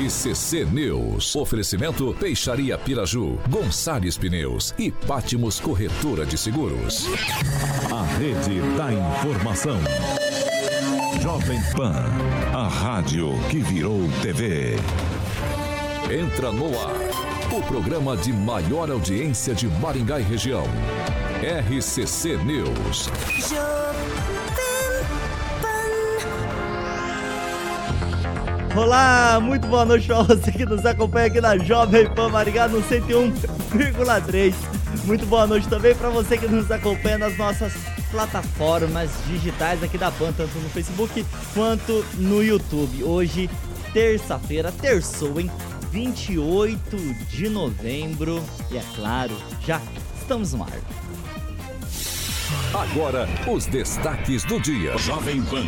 [0.00, 1.36] RCC News.
[1.36, 7.04] Oferecimento Peixaria Piraju, Gonçalves Pneus e Pátimos Corretora de Seguros.
[7.92, 9.78] A rede da informação.
[11.20, 12.06] Jovem Pan,
[12.54, 14.76] a rádio que virou TV.
[16.10, 16.96] Entra no ar,
[17.52, 20.64] o programa de maior audiência de Maringá e região.
[21.42, 23.10] RCC News.
[28.80, 32.82] Olá, muito boa noite para você que nos acompanha aqui na Jovem Pan Maringá no
[32.82, 34.54] 101,3.
[35.04, 37.74] Muito boa noite também para você que nos acompanha nas nossas
[38.10, 43.04] plataformas digitais aqui da Pan, tanto no Facebook quanto no YouTube.
[43.04, 43.50] Hoje,
[43.92, 45.50] terça-feira, terçou, hein?
[45.92, 46.96] 28
[47.28, 48.42] de novembro.
[48.70, 49.78] E é claro, já
[50.18, 50.80] estamos no ar.
[52.72, 54.96] Agora, os destaques do dia.
[54.96, 55.66] Jovem Pan.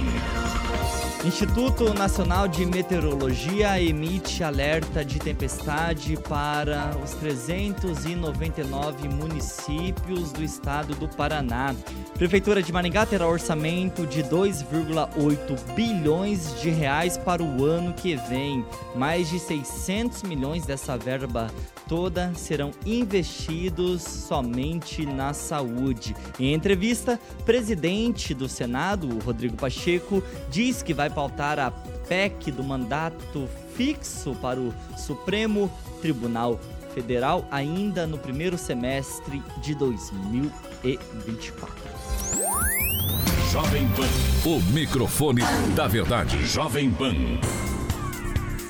[1.25, 11.09] Instituto Nacional de Meteorologia emite alerta de tempestade para os 399 municípios do estado do
[11.09, 11.77] Paraná.
[12.15, 18.67] Prefeitura de Maringá terá orçamento de 2,8 bilhões de reais para o ano que vem.
[18.97, 21.53] Mais de 600 milhões dessa verba
[21.89, 26.17] toda serão investidos somente na saúde.
[26.41, 31.71] Em entrevista, presidente do Senado, Rodrigo Pacheco, diz que vai pautar a
[32.09, 33.47] PEC do mandato
[33.77, 35.71] fixo para o Supremo
[36.01, 36.59] Tribunal
[36.95, 41.75] Federal ainda no primeiro semestre de 2024.
[43.51, 44.09] Jovem Pan.
[44.49, 45.43] O microfone
[45.75, 46.43] da verdade.
[46.47, 47.15] Jovem Pan.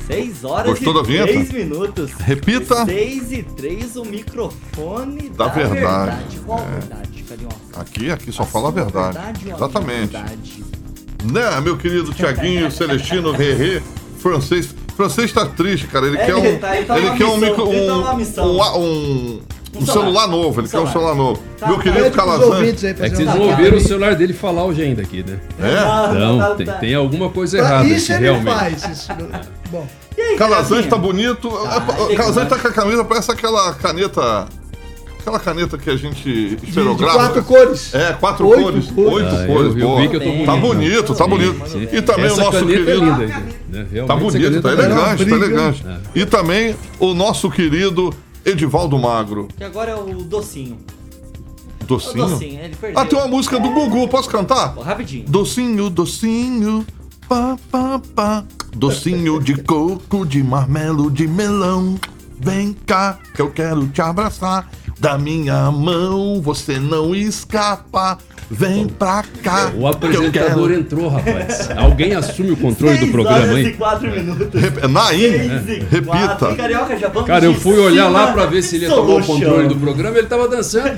[0.06, 2.10] 6 horas Gostou e da 3 minutos.
[2.12, 2.84] Repita.
[2.84, 5.80] 6 e 3, o microfone da, da verdade.
[5.80, 6.38] verdade.
[6.44, 6.64] Qual É.
[6.78, 7.80] verdade, Carioca?
[7.80, 9.42] Aqui, aqui só A fala a verdade.
[9.44, 10.12] minha Exatamente.
[10.12, 10.64] verdade?
[11.24, 13.82] Né, meu querido Tiaguinho, Celestino, Rerê,
[14.18, 14.74] francês.
[14.96, 16.06] Francês tá triste, cara.
[16.06, 16.44] Ele É, quer um.
[16.44, 19.40] ele tá- ele tá ele quer um, missão, micro, ele tá um, um,
[19.78, 20.26] um, celular.
[20.28, 20.60] novo.
[20.60, 21.14] Ele Um quer um celular.
[21.14, 21.42] novo.
[21.58, 22.56] Tá, meu querido Calazan.
[22.58, 22.72] aí É
[23.08, 25.38] que vocês não ouviram o celular dele falar hoje ainda aqui, né?
[25.60, 26.14] É?
[26.14, 28.58] Então, tem, tem alguma coisa Pra errada Isso aqui, ele realmente.
[28.58, 28.98] faz.
[28.98, 29.08] Isso.
[29.70, 30.90] Bom, E aí, Calazans Carioquinha?
[30.90, 31.48] tá bonito.
[31.50, 34.46] Tá, É, Calazans tá com a camisa, parece aquela caneta.
[35.22, 37.14] Aquela caneta que a gente de, de esferografa.
[37.14, 37.94] quatro cores.
[37.94, 38.90] É, quatro Oito cores.
[38.90, 39.12] cores.
[39.14, 39.72] Oito Ah, cores.
[39.72, 40.00] eu, eu boa.
[40.00, 40.46] vi que eu tô bonito.
[40.46, 41.68] Tá bonito, tá Sim, bonito.
[41.68, 41.88] sim.
[41.92, 42.90] E também Essa o nosso querido.
[42.90, 43.16] é linda.
[43.16, 43.86] Né?
[43.90, 44.84] Realmente, Tá essa bonito, caneta tá é linda.
[44.84, 45.84] elegante, tá elegante.
[46.14, 48.12] E também o nosso querido
[48.44, 49.46] Edivaldo Magro.
[49.56, 50.76] Que agora é o docinho.
[51.80, 52.26] O Docinho?
[52.28, 53.00] docinho, ele perdeu.
[53.00, 54.74] Ah, tem uma música do Gugu, posso cantar?
[54.78, 55.24] Rapidinho.
[55.28, 56.84] Docinho, docinho,
[57.28, 58.44] pá, pá, pá.
[58.74, 61.96] Docinho de coco, de marmelo, de melão.
[62.38, 64.68] Vem cá, que eu quero te abraçar.
[65.02, 68.18] Da minha mão você não escapa.
[68.48, 69.72] Vem pra cá.
[69.74, 70.74] O que apresentador quero...
[70.74, 71.70] entrou, rapaz.
[71.76, 73.74] Alguém assume o controle do programa, hein?
[73.76, 74.60] 4 minutos.
[74.60, 74.86] Rep...
[74.86, 76.02] Naim, Seis e repita.
[76.06, 76.54] quatro.
[76.54, 79.24] Carioca, já vamos Cara, eu fui olhar lá pra ver se ele ia tomar o
[79.26, 80.92] controle do programa, ele tava dançando.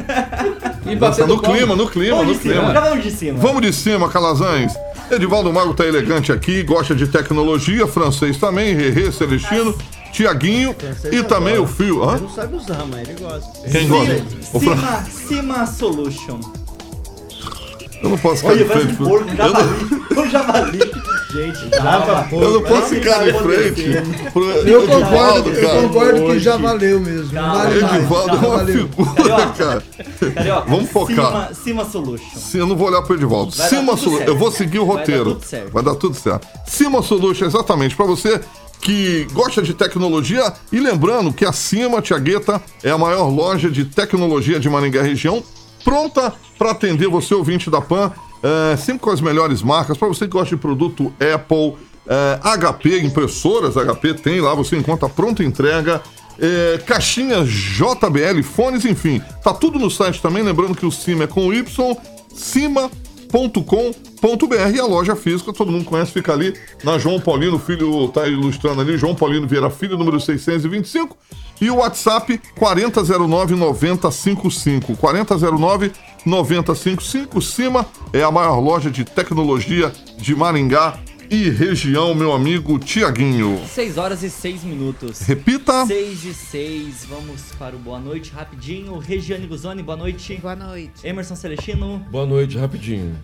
[0.87, 1.57] E batendo no palma.
[1.57, 2.75] clima, no clima, Vamos no de cima, clima.
[2.75, 3.39] já vamos de cima.
[3.39, 4.75] Vamos de cima, Calazans.
[5.11, 9.75] Edivaldo Mago tá elegante aqui, gosta de tecnologia, francês também, Rerê, Celestino,
[10.15, 10.75] Tiaguinho
[11.11, 12.03] e também o Fio.
[12.09, 12.19] Hã?
[12.19, 13.69] Não sabe usar, mas ele gosta.
[13.69, 14.25] Quem gosta?
[14.53, 16.39] O Fran- Cima, cima Solution.
[18.03, 19.03] Eu não posso ficar Olha, de parece frente.
[19.03, 20.05] um porco, um Eu não, javali.
[20.15, 20.79] Um javali.
[21.33, 22.29] Gente, calma.
[22.31, 24.31] eu não posso Parece ficar de frente.
[24.33, 25.83] pro Eu concordo, Edivaldo, eu cara.
[25.83, 27.33] concordo que já valeu mesmo.
[27.33, 27.55] Não Calma.
[27.65, 27.95] vale mais.
[27.97, 28.75] Edivaldo é Já uma valeu.
[28.89, 29.53] figura, Carioca.
[29.55, 29.83] cara.
[30.35, 31.17] Carioca, Vamos focar.
[31.17, 32.37] Cima, cima Solution.
[32.39, 33.51] Sim, eu não vou olhar pro Edivaldo.
[33.51, 34.17] Vai dar Cima tudo Solution.
[34.19, 34.29] certo.
[34.29, 35.25] Eu vou seguir o Vai dar roteiro.
[35.35, 35.73] tudo certo.
[35.73, 36.47] Vai dar tudo certo.
[36.67, 37.97] Cima Solution, exatamente.
[37.97, 38.41] Pra você
[38.85, 40.53] que gosta de tecnologia.
[40.71, 45.43] E lembrando que a Cima Tiagueta é a maior loja de tecnologia de Maringá região.
[45.83, 48.13] Pronta para atender você, ouvinte da PAN.
[48.43, 49.97] é, sempre com as melhores marcas.
[49.97, 51.77] Para você que gosta de produto Apple,
[52.07, 54.55] é, HP, impressoras HP, tem lá.
[54.55, 56.03] Você encontra pronta entrega.
[56.39, 59.23] É, caixinhas JBL, fones, enfim.
[59.43, 60.43] Tá tudo no site também.
[60.43, 61.97] Lembrando que o Cima é com Y.
[62.35, 63.04] Cima.com.br
[64.73, 66.55] e a loja física, todo mundo conhece, fica ali
[66.85, 71.17] na João Paulino, filho, tá ilustrando ali, João Paulino Vieira Filho, número 625,
[71.61, 74.97] e o WhatsApp 4009-9055.
[76.25, 77.43] 4009-9055.
[77.43, 80.97] Cima é a maior loja de tecnologia de Maringá
[81.31, 83.61] e região, meu amigo Tiaguinho.
[83.67, 85.21] 6 horas e 6 minutos.
[85.21, 85.87] Repita.
[85.87, 88.99] 6 e 6, vamos para o boa noite rapidinho.
[88.99, 90.37] Regiane Guzoni, boa noite.
[90.41, 91.07] Boa noite.
[91.07, 93.17] Emerson Celestino, Boa noite, rapidinho.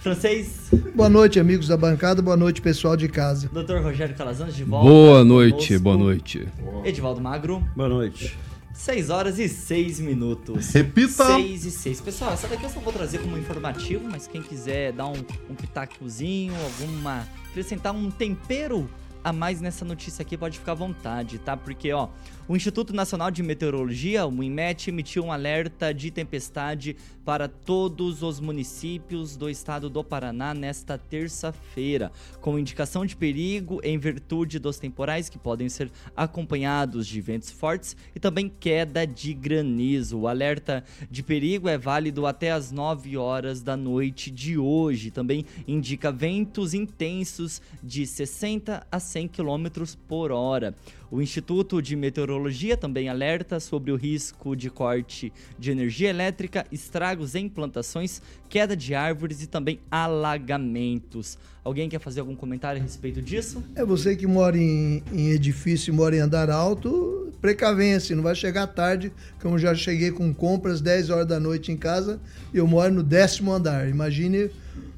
[0.00, 2.20] francês, Boa noite, amigos da bancada.
[2.20, 3.48] Boa noite, pessoal de casa.
[3.52, 3.82] Dr.
[3.82, 4.88] Rogério Calazans de volta.
[4.88, 5.80] Boa noite, conosco.
[5.82, 6.48] boa noite.
[6.84, 8.36] Edivaldo Magro, Boa noite.
[8.74, 10.70] 6 horas e 6 minutos.
[10.70, 11.24] Repita.
[11.24, 12.00] 6 e 6.
[12.00, 15.54] Pessoal, essa daqui eu só vou trazer como informativo, mas quem quiser dar um, um
[15.54, 17.26] pitacozinho, alguma.
[17.50, 18.90] acrescentar um tempero
[19.22, 21.56] a mais nessa notícia aqui, pode ficar à vontade, tá?
[21.56, 22.08] Porque, ó,
[22.46, 26.94] o Instituto Nacional de Meteorologia, o INMET, emitiu um alerta de tempestade
[27.24, 32.12] para todos os municípios do estado do Paraná nesta terça-feira,
[32.42, 37.96] com indicação de perigo em virtude dos temporais que podem ser acompanhados de ventos fortes
[38.14, 40.18] e também queda de granizo.
[40.18, 45.10] O alerta de perigo é válido até as 9 horas da noite de hoje.
[45.10, 49.66] Também indica ventos intensos de 60 a 100 km
[50.06, 50.74] por hora.
[51.14, 57.36] O Instituto de Meteorologia também alerta sobre o risco de corte de energia elétrica, estragos
[57.36, 61.38] em plantações, queda de árvores e também alagamentos.
[61.62, 63.62] Alguém quer fazer algum comentário a respeito disso?
[63.76, 68.66] É você que mora em, em edifício mora em andar alto, precavença, não vai chegar
[68.66, 72.20] tarde, como já cheguei com compras 10 horas da noite em casa
[72.52, 73.88] e eu moro no décimo andar.
[73.88, 74.50] Imagine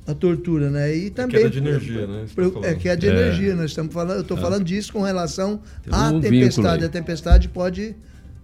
[0.06, 0.94] a tortura, né?
[0.94, 2.26] E também queda de energia, né?
[2.34, 2.68] Tá.
[2.68, 3.10] É queda de É.
[3.10, 6.84] energia, nós estamos falando, eu estou falando disso com relação Tem à um tempestade.
[6.84, 7.94] A tempestade pode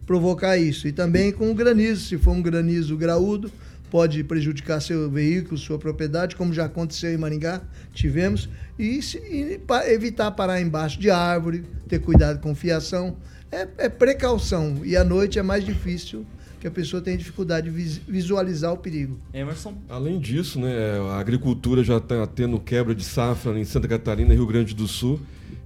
[0.06, 0.88] provocar isso.
[0.88, 3.50] E também com o granizo, se for um granizo graúdo,
[3.90, 7.60] pode prejudicar seu veículo, sua propriedade, como já aconteceu em Maringá,
[7.94, 8.48] tivemos.
[8.78, 13.16] E, se- e pa- evitar parar embaixo de árvore, ter cuidado com fiação.
[13.52, 14.78] É, é precaução.
[14.82, 16.24] E à noite é mais difícil,
[16.62, 19.18] que a pessoa tem dificuldade de vis- visualizar o perigo.
[19.34, 19.74] Emerson?
[19.88, 20.72] Além disso, né,
[21.10, 24.86] a agricultura já está tendo quebra de safra em Santa Catarina e Rio Grande do
[24.86, 25.18] Sul.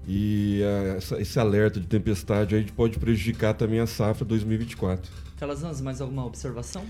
[0.09, 5.13] E ah, essa- esse alerta de tempestade aí pode prejudicar também a safra 2024.
[5.39, 6.83] Calazans, mais alguma observação?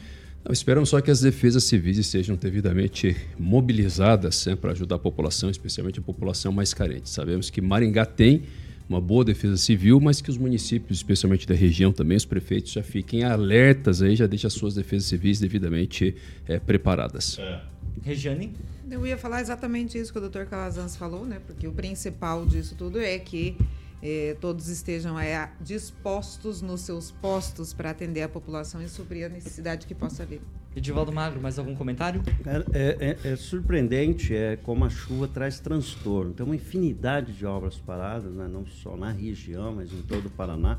[0.44, 5.50] Não, esperamos só que as defesas civis estejam devidamente mobilizadas né, para ajudar a população,
[5.50, 7.10] especialmente a população mais carente.
[7.10, 8.44] Sabemos que Maringá tem
[8.88, 12.82] uma boa defesa civil, mas que os municípios, especialmente da região também, os prefeitos já
[12.82, 16.14] fiquem alertas aí, já deixem as suas defesas civis devidamente
[16.46, 17.38] eh, preparadas.
[18.02, 18.52] Regiane?
[18.88, 20.44] Eu ia falar exatamente isso que o Dr.
[20.44, 21.40] Calazans falou, né?
[21.44, 23.56] Porque o principal disso tudo é que
[24.02, 29.28] eh, todos estejam eh, dispostos nos seus postos para atender a população e suprir a
[29.28, 30.40] necessidade que possa haver.
[30.74, 32.22] Edivaldo Magro, mais algum comentário?
[32.44, 36.34] Cara, É, é- é surpreendente é, como a chuva traz transtorno.
[36.34, 40.30] Tem uma infinidade de obras paradas, né, não só na região, mas em todo o
[40.30, 40.78] Paraná.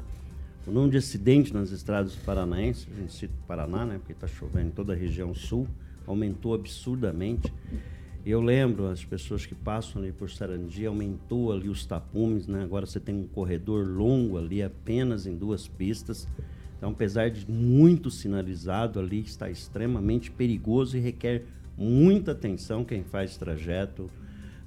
[0.67, 4.27] O número de acidentes nas estradas paranaenses, a gente cita o Paraná, né, porque está
[4.27, 5.67] chovendo em toda a região sul,
[6.05, 7.51] aumentou absurdamente.
[8.29, 12.61] Eu lembro as pessoas que passam ali por Sarandi, aumentou ali os tapumes, né?
[12.61, 16.27] Agora você tem um corredor longo ali, apenas em duas pistas.
[16.75, 21.45] Então, apesar de muito sinalizado ali, está extremamente perigoso e requer
[21.77, 24.09] muita atenção quem faz trajeto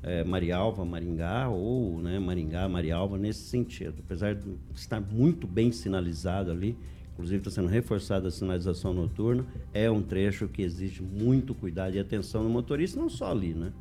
[0.02, 3.96] eh, Marialva, Maringá ou né, Maringá, Marialva nesse sentido.
[3.98, 6.78] Apesar de estar muito bem sinalizado ali,
[7.20, 9.44] inclusive está sendo reforçada a sinalização noturna,
[9.74, 13.72] é um trecho que exige muito cuidado e atenção no motorista, não só ali, né?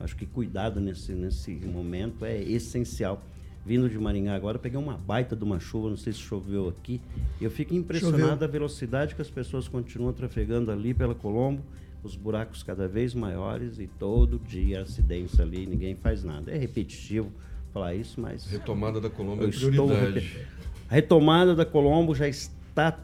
[0.00, 3.22] Acho que cuidado nesse, nesse momento é essencial.
[3.66, 6.98] Vindo de Maringá agora, peguei uma baita de uma chuva, não sei se choveu aqui,
[7.38, 8.36] e eu fico impressionado Choveu.
[8.38, 11.62] da velocidade que as pessoas continuam trafegando ali pela Colombo,
[12.02, 16.50] os buracos cada vez maiores e todo dia acidentes ali, ninguém faz nada.
[16.50, 17.30] É repetitivo
[17.74, 20.20] falar isso, mas Retomada da Colômbia eu é estou prioridade.
[20.20, 20.46] repetindo.
[20.88, 22.57] A retomada da Colombo já está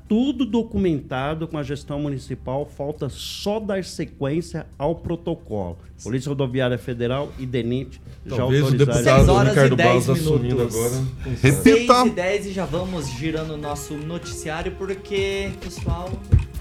[0.09, 5.79] tudo documentado com a gestão municipal, falta só dar sequência ao protocolo.
[6.03, 8.95] Polícia Rodoviária Federal e DENIT já Talvez o autorizaram.
[8.95, 10.77] Seis deputado horas e Ricardo dez Barros assumindo minutos.
[10.77, 11.05] agora.
[11.43, 11.95] Repita.
[11.95, 16.11] 6 e 10 e já vamos girando o nosso noticiário, porque, pessoal,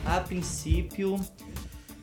[0.05, 1.19] a princípio,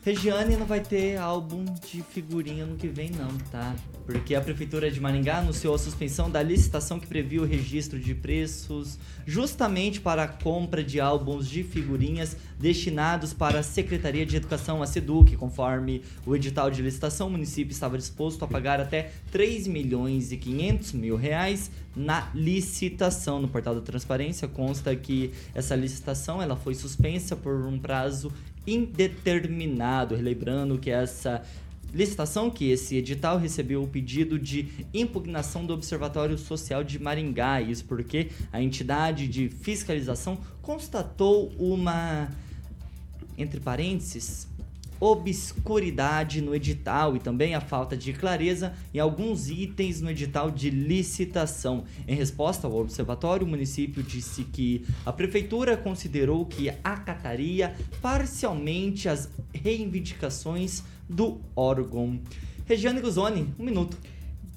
[0.03, 3.75] Regiane não vai ter álbum de figurinha no que vem, não, tá?
[4.03, 8.15] Porque a Prefeitura de Maringá anunciou a suspensão da licitação que previa o registro de
[8.15, 14.81] preços justamente para a compra de álbuns de figurinhas destinados para a Secretaria de Educação,
[14.81, 15.37] a SEDUC.
[15.37, 20.37] Conforme o edital de licitação, o município estava disposto a pagar até 3 milhões e
[20.37, 23.39] 500 mil reais na licitação.
[23.39, 28.33] No portal da transparência consta que essa licitação ela foi suspensa por um prazo
[28.65, 31.43] indeterminado, relembrando que essa
[31.93, 37.83] licitação que esse edital recebeu o pedido de impugnação do Observatório Social de Maringá, isso
[37.85, 42.29] porque a entidade de fiscalização constatou uma
[43.37, 44.47] entre parênteses
[45.01, 50.69] obscuridade no edital e também a falta de clareza em alguns itens no edital de
[50.69, 51.83] licitação.
[52.07, 59.27] Em resposta ao observatório, o município disse que a prefeitura considerou que acataria parcialmente as
[59.53, 62.19] reivindicações do órgão.
[62.65, 63.97] Regiane Guzoni, um minuto.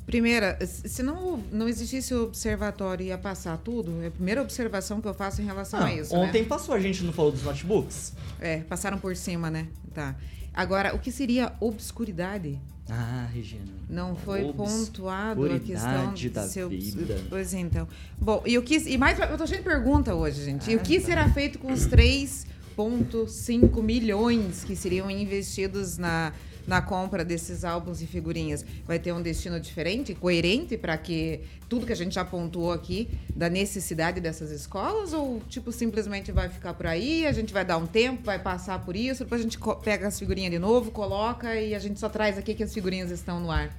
[0.07, 5.09] Primeira, se não, não existisse o observatório ia passar tudo, é a primeira observação que
[5.09, 6.15] eu faço em relação Ah, a isso.
[6.15, 6.49] ontem né?
[6.49, 8.13] passou, a gente não falou dos notebooks?
[8.39, 9.67] É, passaram por cima, né?
[9.95, 10.15] Tá.
[10.55, 12.59] Agora, o que seria obscuridade?
[12.89, 13.65] Ah, Regina.
[13.89, 17.19] Não foi pontuado a questão da obs- vida.
[17.31, 17.89] Pois então.
[18.21, 20.71] Bom, e o que e mais eu tô cheio de pergunta hoje, gente.
[20.71, 21.07] e o Ah, que tá.
[21.07, 26.33] será feito com os 3.5 milhões que seriam investidos na
[26.67, 31.85] na compra desses álbuns e figurinhas vai ter um destino diferente, coerente para que tudo
[31.87, 36.75] que a gente já pontuou aqui da necessidade dessas escolas ou tipo simplesmente vai ficar
[36.75, 39.59] por aí, a gente vai dar um tempo, vai passar por isso, depois a gente
[39.83, 43.11] pega as figurinhas de novo, coloca e a gente só traz aqui que as figurinhas
[43.11, 43.77] estão no ar.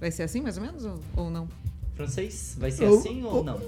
[0.00, 1.48] Vai ser assim mais ou menos ou, ou não?
[1.94, 3.60] Francês, vai ser Eu- assim ou eu- não?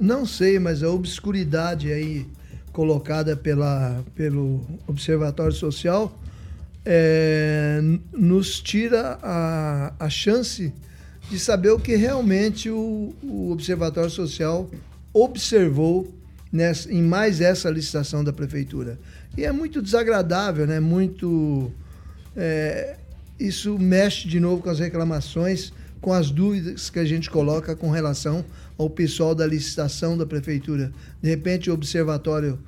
[0.00, 2.26] Não sei, mas a obscuridade aí
[2.72, 6.12] colocada pela, pelo Observatório Social
[6.84, 7.80] é,
[8.12, 10.72] nos tira a, a chance
[11.30, 14.70] de saber o que realmente o, o Observatório Social
[15.12, 16.12] observou
[16.52, 18.98] nessa, em mais essa licitação da Prefeitura.
[19.36, 20.78] E é muito desagradável, né?
[20.78, 21.72] Muito.
[22.36, 22.96] é,
[23.38, 27.90] isso mexe de novo com as reclamações, com as dúvidas que a gente coloca com
[27.90, 28.44] relação
[28.78, 30.92] ao pessoal da licitação da prefeitura.
[31.20, 32.58] De repente, o observatório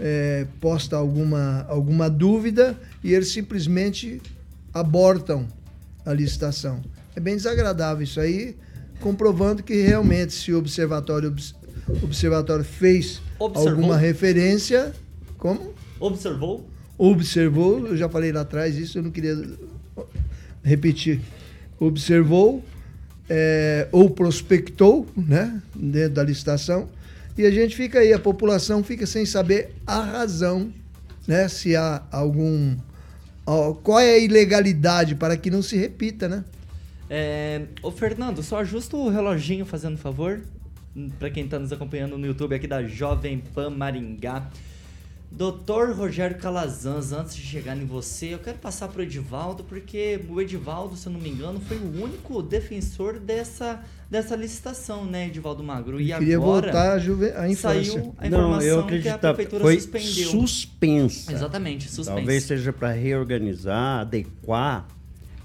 [0.00, 4.20] é, posta alguma, alguma dúvida e eles simplesmente
[4.72, 5.46] abortam
[6.04, 6.82] a licitação.
[7.16, 8.56] É bem desagradável isso aí,
[9.00, 11.54] comprovando que realmente se o observatório, obs-
[12.02, 13.70] observatório fez Observou?
[13.70, 14.92] alguma referência,
[15.38, 15.72] como?
[16.00, 16.68] Observou?
[16.96, 19.36] observou, eu já falei lá atrás isso, eu não queria
[20.62, 21.20] repetir.
[21.78, 22.62] Observou
[23.28, 26.88] é, ou prospectou, né, dentro da licitação,
[27.36, 30.72] e a gente fica aí, a população fica sem saber a razão,
[31.26, 32.76] né, se há algum
[33.82, 36.44] qual é a ilegalidade para que não se repita, né?
[37.10, 40.40] É, ô Fernando, só ajusta o reloginho fazendo favor.
[41.18, 44.48] Pra quem tá nos acompanhando no YouTube aqui da Jovem Pan Maringá.
[45.36, 50.40] Doutor Rogério Calazans, antes de chegar em você, eu quero passar pro Edivaldo, porque o
[50.40, 55.60] Edivaldo, se eu não me engano, foi o único defensor dessa, dessa licitação, né, Edivaldo
[55.64, 56.00] Magro?
[56.00, 57.32] E Eu queria agora voltar à, juve...
[57.32, 57.94] à infância.
[57.94, 60.30] saiu a Não, informação eu que a prefeitura Foi suspendeu.
[60.30, 61.32] suspensa.
[61.32, 62.12] Exatamente, suspensa.
[62.14, 64.86] Talvez seja para reorganizar, adequar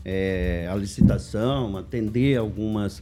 [0.06, 3.02] é, a licitação, atender algumas,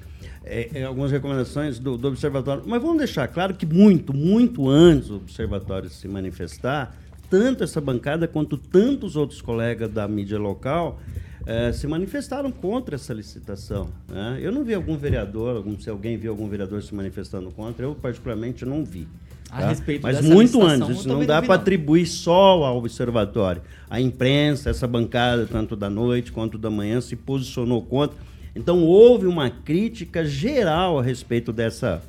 [0.50, 2.64] é, é, algumas recomendações do, do observatório.
[2.66, 6.96] Mas vamos deixar claro que muito, muito antes do observatório se manifestar,
[7.30, 11.00] tanto essa bancada quanto tantos outros colegas da mídia local
[11.46, 13.90] eh, se manifestaram contra essa licitação.
[14.10, 14.38] né?
[14.42, 17.96] Eu não vi algum vereador, algum, se alguém viu algum vereador se manifestando contra, eu
[17.96, 19.08] particularmente não vi.
[19.50, 19.70] A tá?
[19.70, 23.62] respeito Mas muito antes, isso não dá para atribuir só ao observatório.
[23.90, 28.18] A imprensa, essa bancada, tanto da noite quanto da manhã, se posicionou contra.
[28.58, 32.02] Então houve uma crítica geral a respeito dessa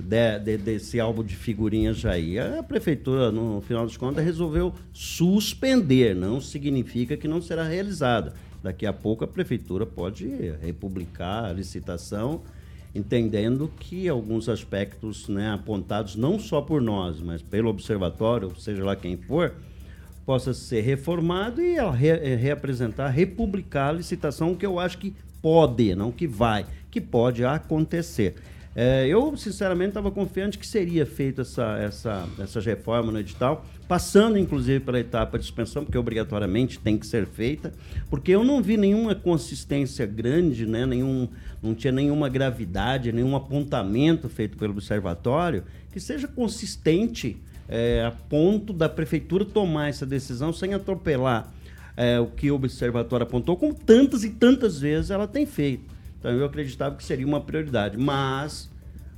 [0.00, 2.38] de- de- desse álbum de figurinhas aí.
[2.38, 6.14] A prefeitura, no final das contas, resolveu suspender.
[6.16, 8.32] Não significa que não será realizada.
[8.62, 10.26] Daqui a pouco a prefeitura pode
[10.62, 12.40] republicar a licitação,
[12.94, 18.96] entendendo que alguns aspectos né, apontados não só por nós, mas pelo observatório, seja lá
[18.96, 19.52] quem for,
[20.24, 25.14] possa ser reformado e re- eh, reapresentar, republicar a licitação, que eu acho que
[25.46, 28.34] pode, não que vai, que pode acontecer.
[28.74, 34.36] Eh, eu, sinceramente, estava confiante que seria feita essa, essa, essa reforma no edital, passando,
[34.36, 37.72] inclusive, pela etapa de suspensão, porque obrigatoriamente tem que ser feita,
[38.10, 41.28] porque eu não vi nenhuma consistência grande, né, nenhum,
[41.62, 45.62] não tinha nenhuma gravidade, nenhum apontamento feito pelo observatório
[45.92, 47.36] que seja consistente
[47.68, 51.52] é, a ponto da prefeitura tomar essa decisão sem atropelar
[51.96, 55.84] é, o que o observatório apontou, como tantas e tantas vezes ela tem feito.
[56.18, 58.68] Então eu acreditava que seria uma prioridade, mas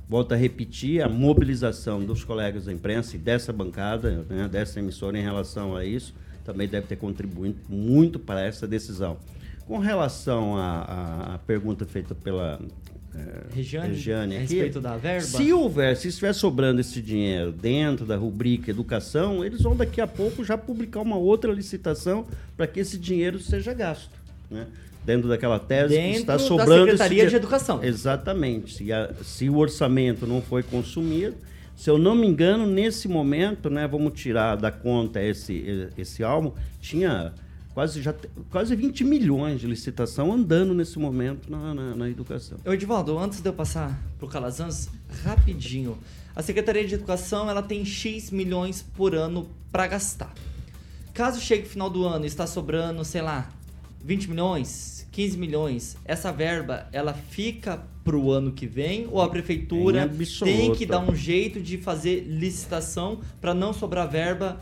[0.07, 5.17] volto a repetir a mobilização dos colegas da imprensa e dessa bancada, né, dessa emissora
[5.17, 9.17] em relação a isso, também deve ter contribuído muito para essa decisão.
[9.67, 12.59] Com relação à, à- à pergunta feita pela
[13.15, 15.21] eh, Regiane, Regiane a respeito da verba?
[15.25, 20.07] se houver, se estiver sobrando esse dinheiro dentro da rubrica educação, eles vão daqui a
[20.07, 22.25] pouco já publicar uma outra licitação
[22.55, 24.11] para que esse dinheiro seja gasto.
[24.49, 24.67] Né?
[25.05, 26.71] Dentro daquela tese Dentro que está da sobrando.
[26.87, 27.83] esse Secretaria de Educação.
[27.83, 28.73] Exatamente.
[28.75, 31.35] Se, a- se o orçamento não foi consumido,
[31.75, 36.51] se eu não me engano, nesse momento, né, vamos tirar da conta esse, esse álbum,
[36.81, 37.31] tinha
[37.73, 38.13] quase, já,
[38.49, 42.57] quase 20 milhões de licitação andando nesse momento na, na, na educação.
[42.65, 44.89] Edivaldo, antes de eu passar para o Calazans,
[45.23, 45.97] rapidinho.
[46.35, 50.33] A Secretaria de Educação ela tem X milhões por ano para gastar.
[51.13, 53.49] Caso chegue o final do ano e está sobrando, sei lá,
[54.03, 59.29] 20 milhões, 15 milhões, essa verba ela fica para o ano que vem ou a
[59.29, 60.09] prefeitura
[60.43, 64.57] tem que dar um jeito de fazer licitação para não sobrar verba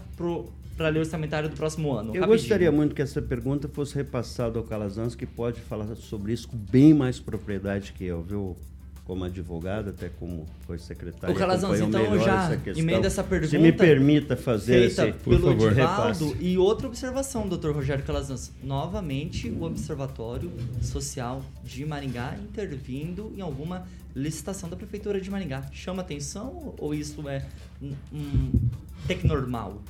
[0.77, 2.15] para a lei orçamentária do próximo ano?
[2.15, 2.27] Eu Rapidinho.
[2.27, 6.55] gostaria muito que essa pergunta fosse repassada ao Calazans, que pode falar sobre isso com
[6.55, 8.55] bem mais propriedade que eu, viu,
[9.03, 11.35] como advogado, até como foi secretário.
[11.35, 13.49] O Calazans, então já essa emenda essa pergunta.
[13.49, 16.37] Se me permita fazer feita esse, pelo favor, Edivaldo.
[16.39, 18.51] E outra observação, doutor Rogério Calazans.
[18.61, 25.63] Novamente, o Observatório Social de Maringá intervindo em alguma licitação da Prefeitura de Maringá.
[25.71, 27.45] Chama atenção ou isso é
[27.81, 28.51] um, um
[29.23, 29.81] normal?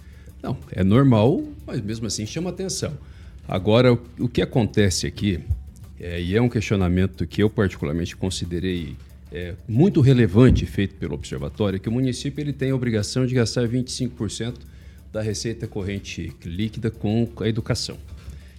[0.42, 2.94] Não, é normal, mas mesmo assim chama atenção.
[3.48, 5.40] Agora, o que acontece aqui,
[6.00, 8.96] é, e é um questionamento que eu particularmente considerei
[9.32, 13.34] é, muito relevante feito pelo observatório é que o município ele tem a obrigação de
[13.34, 14.56] gastar 25%
[15.12, 17.98] da receita corrente líquida com a educação.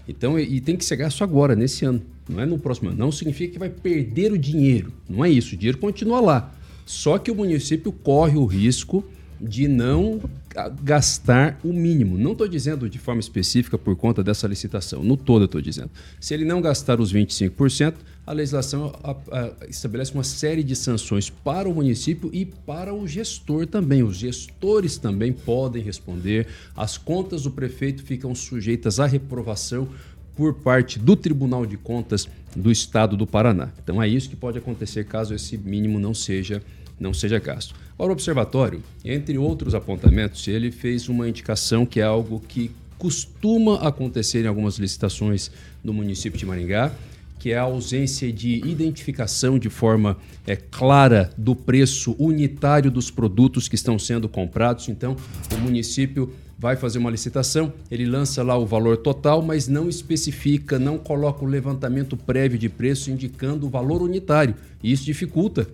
[0.09, 2.99] Então, e tem que ser gasto agora, nesse ano, não é no próximo ano.
[2.99, 5.55] Não significa que vai perder o dinheiro, não é isso.
[5.55, 6.55] O dinheiro continua lá.
[6.87, 9.05] Só que o município corre o risco
[9.39, 10.21] de não
[10.67, 12.19] gastar o mínimo.
[12.19, 15.91] Não estou dizendo de forma específica por conta dessa licitação, no todo estou dizendo.
[16.19, 17.95] Se ele não gastar os 25%,
[18.27, 23.07] a legislação a, a, estabelece uma série de sanções para o município e para o
[23.07, 24.03] gestor também.
[24.03, 26.49] Os gestores também podem responder.
[26.77, 29.89] As contas do prefeito ficam sujeitas à reprovação
[30.35, 33.71] por parte do Tribunal de Contas do Estado do Paraná.
[33.83, 36.63] Então é isso que pode acontecer caso esse mínimo não seja
[36.99, 37.75] não seja gasto.
[38.01, 43.77] Ora, o observatório, entre outros apontamentos, ele fez uma indicação que é algo que costuma
[43.81, 45.51] acontecer em algumas licitações
[45.83, 46.93] no município de Maringá,
[47.41, 53.69] que é a ausência de identificação de forma é, clara do preço unitário dos produtos
[53.69, 54.89] que estão sendo comprados.
[54.89, 55.17] Então,
[55.53, 60.79] o município vai fazer uma licitação, ele lança lá o valor total, mas não especifica,
[60.79, 64.55] não coloca o levantamento prévio de preço indicando o valor unitário.
[64.83, 65.67] E isso dificulta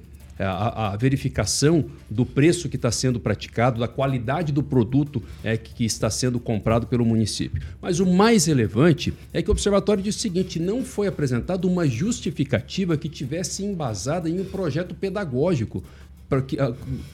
[0.42, 5.74] a, a, verificação do preço que está sendo praticado, da qualidade do produto é, que,
[5.74, 7.62] que, está sendo comprado pelo município.
[7.80, 11.86] Mas o mais relevante é que o observatório diz o seguinte: não foi apresentada uma
[11.86, 15.84] justificativa que tivesse embasada em um projeto pedagógico
[16.42, 16.56] que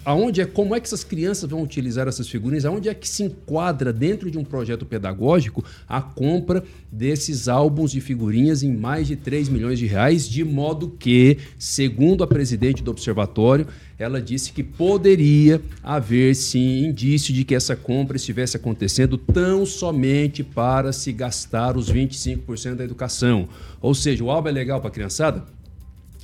[0.04, 3.22] aonde é como é que essas crianças vão utilizar essas figurinhas, aonde é que se
[3.22, 9.16] enquadra dentro de um projeto pedagógico a compra desses álbuns de figurinhas em mais de
[9.16, 13.66] 3 milhões de reais, de modo que, segundo a presidente do observatório,
[13.98, 20.42] ela disse que poderia haver sim indício de que essa compra estivesse acontecendo tão somente
[20.42, 23.48] para se gastar os 25% da educação.
[23.80, 25.59] Ou seja, o álbum é legal para a criançada?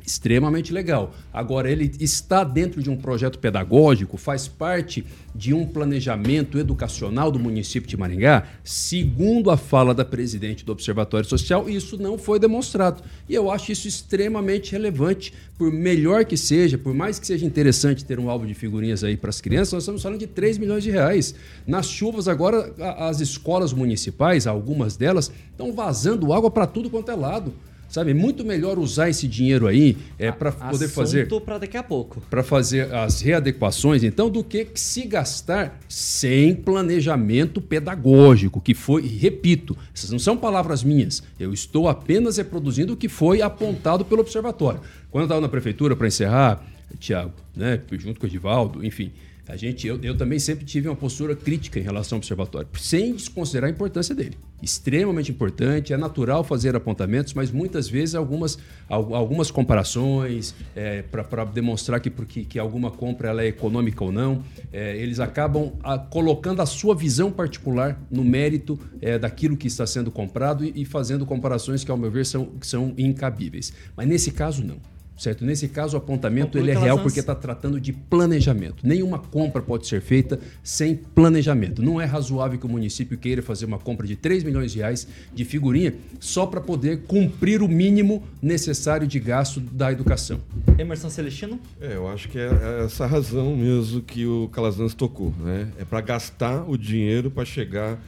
[0.07, 1.12] Extremamente legal.
[1.33, 7.38] Agora, ele está dentro de um projeto pedagógico, faz parte de um planejamento educacional do
[7.38, 8.47] município de Maringá?
[8.62, 13.03] Segundo a fala da presidente do Observatório Social, isso não foi demonstrado.
[13.29, 18.05] E eu acho isso extremamente relevante, por melhor que seja, por mais que seja interessante
[18.05, 20.85] ter um álbum de figurinhas aí para as crianças, nós estamos falando de 3 milhões
[20.85, 21.35] de reais.
[21.66, 27.14] Nas chuvas, agora, as escolas municipais, algumas delas, estão vazando água para tudo quanto é
[27.14, 27.53] lado.
[27.97, 32.21] Sabe, muito melhor usar esse dinheiro aí é para poder fazer para daqui a pouco.
[32.29, 39.75] Para fazer as readequações, então, do que se gastar sem planejamento pedagógico, que foi, repito,
[39.95, 41.23] essas não são palavras minhas.
[41.41, 44.83] Eu estou apenas reproduzindo o que foi apontado pelo observatório.
[45.11, 46.63] Quando eu estava na prefeitura para encerrar,
[46.99, 49.11] Tiago, né, junto com o Edivaldo, enfim,
[49.49, 53.15] a gente, eu, eu também sempre tive uma postura crítica em relação ao observatório, sem
[53.15, 54.37] desconsiderar a importância dele.
[54.61, 62.01] Extremamente importante, é natural fazer apontamentos, mas muitas vezes algumas, algumas comparações é, para demonstrar
[62.01, 66.61] que, porque, que alguma compra ela é econômica ou não, é, eles acabam a, colocando
[66.61, 71.25] a sua visão particular no mérito é, daquilo que está sendo comprado e, e fazendo
[71.25, 73.73] comparações que, ao meu ver, são, são incabíveis.
[73.97, 75.45] Mas nesse caso, não certo?
[75.45, 78.87] Nesse caso, o apontamento ele é real porque está tratando de planejamento.
[78.87, 81.83] Nenhuma compra pode ser feita sem planejamento.
[81.83, 85.09] Não é razoável que o município queira fazer uma compra de 3 milhões de reais
[85.35, 90.41] de figurinha só para poder cumprir o mínimo necessário de gasto da educação.
[90.79, 91.59] Emerson Celestino?
[91.81, 95.33] É, eu acho que é essa razão mesmo que o Calazans tocou.
[95.41, 95.69] Né?
[95.79, 97.99] É para gastar o dinheiro para chegar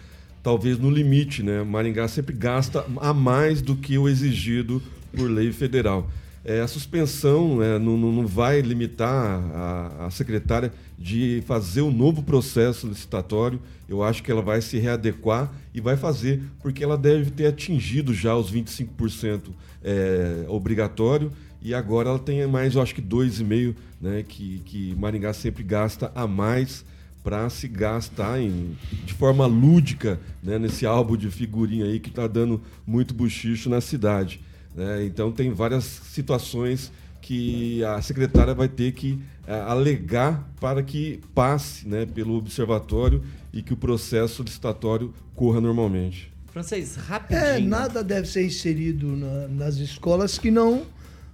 [0.43, 1.43] talvez no limite.
[1.43, 1.63] Né?
[1.63, 4.83] Maringá sempre gasta a mais do que o exigido
[5.17, 6.09] por lei federal.
[6.45, 12.23] É, a suspensão né, não, não, vai limitar a, a, secretária de fazer um novo
[12.23, 13.61] processo licitatório.
[13.89, 18.15] Eu acho que ela vai se readequar e vai fazer, porque ela deve ter atingido
[18.15, 19.51] já os 25%
[19.83, 25.33] é, obrigatório e agora ela tem mais, eu acho que 2,5%, né, que, que Maringá
[25.33, 26.85] sempre gasta a mais
[27.23, 32.27] para se gastar em, de forma lúdica né, nesse álbum de figurinha aí que está
[32.27, 34.41] dando muito buchicho na cidade.
[34.79, 35.05] Né?
[35.05, 41.87] Então tem várias situações que a secretária vai ter que é, alegar para que passe
[41.87, 46.33] né, pelo observatório e que o processo licitatório corra normalmente.
[46.53, 47.45] Francês, rapidinho.
[47.45, 50.87] É, nada deve ser inserido na, nas escolas que não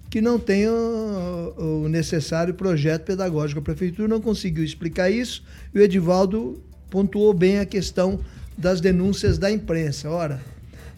[0.09, 3.59] que não tenha o necessário projeto pedagógico.
[3.59, 5.42] A prefeitura não conseguiu explicar isso
[5.74, 8.20] e o Edivaldo pontuou bem a questão
[8.57, 10.09] das denúncias da imprensa.
[10.09, 10.40] Ora,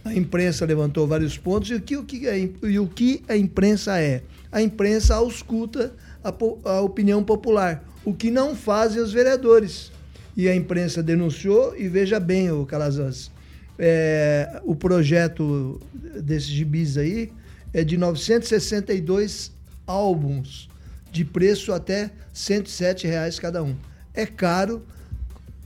[0.06, 3.36] a imprensa levantou vários pontos e o que, o que, a, e o que a
[3.36, 4.22] imprensa é?
[4.52, 5.92] A imprensa ausculta
[6.22, 6.32] a,
[6.70, 9.90] a opinião popular, o que não fazem os vereadores.
[10.36, 13.30] E a imprensa denunciou, e veja bem, o Calazans,
[13.78, 17.32] é, o projeto desses gibis aí
[17.72, 19.52] é de 962
[19.86, 20.68] álbuns,
[21.10, 23.74] de preço até 107 reais cada um.
[24.14, 24.82] É caro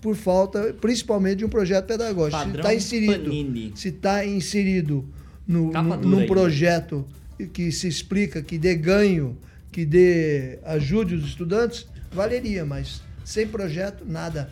[0.00, 2.38] por falta, principalmente de um projeto pedagógico.
[2.42, 3.72] Padrão se está inserido, Panini.
[3.74, 5.04] se está inserido
[5.46, 6.26] no, no- num aí.
[6.26, 7.06] projeto
[7.52, 9.36] que se explica, que dê ganho,
[9.72, 14.50] que dê ajude os estudantes, valeria, mas sem projeto, nada.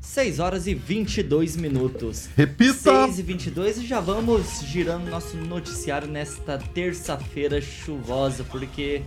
[0.00, 2.28] 6 horas e 22 minutos.
[2.36, 3.06] Repita!
[3.06, 9.00] 6 e 22 e já vamos girando nosso noticiário nesta terça-feira chuvosa, porque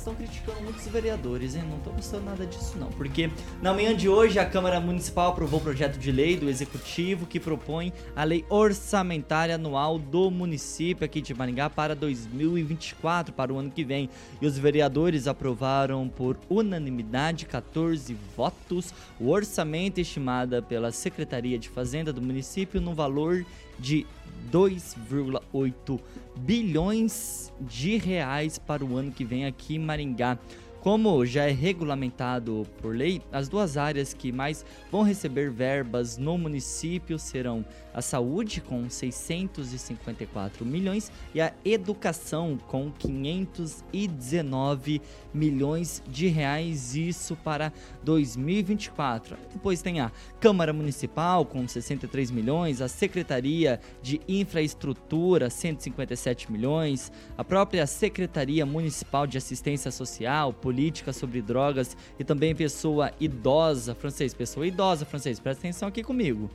[0.00, 1.62] estão criticando muitos vereadores, hein?
[1.68, 3.30] Não tô gostando nada disso não, porque
[3.62, 7.38] na manhã de hoje a Câmara Municipal aprovou o projeto de lei do Executivo que
[7.38, 13.70] propõe a lei orçamentária anual do município aqui de Maringá para 2024, para o ano
[13.70, 14.08] que vem.
[14.40, 22.12] E os vereadores aprovaram por unanimidade 14 votos o orçamento estimada pela Secretaria de Fazenda
[22.12, 23.44] do município no valor
[23.80, 24.06] de
[24.52, 26.00] 2,8
[26.36, 30.38] bilhões de reais para o ano que vem aqui em Maringá.
[30.80, 36.38] Como já é regulamentado por lei, as duas áreas que mais vão receber verbas no
[36.38, 37.62] município serão
[37.92, 45.02] a saúde com 654 milhões e a educação com 519
[45.34, 49.36] milhões de reais, isso para 2024.
[49.52, 57.44] Depois tem a Câmara Municipal com 63 milhões, a Secretaria de Infraestrutura 157 milhões, a
[57.44, 64.64] própria Secretaria Municipal de Assistência Social, Política sobre Drogas e também pessoa idosa, francês, pessoa
[64.64, 66.48] idosa, francês, presta atenção aqui comigo.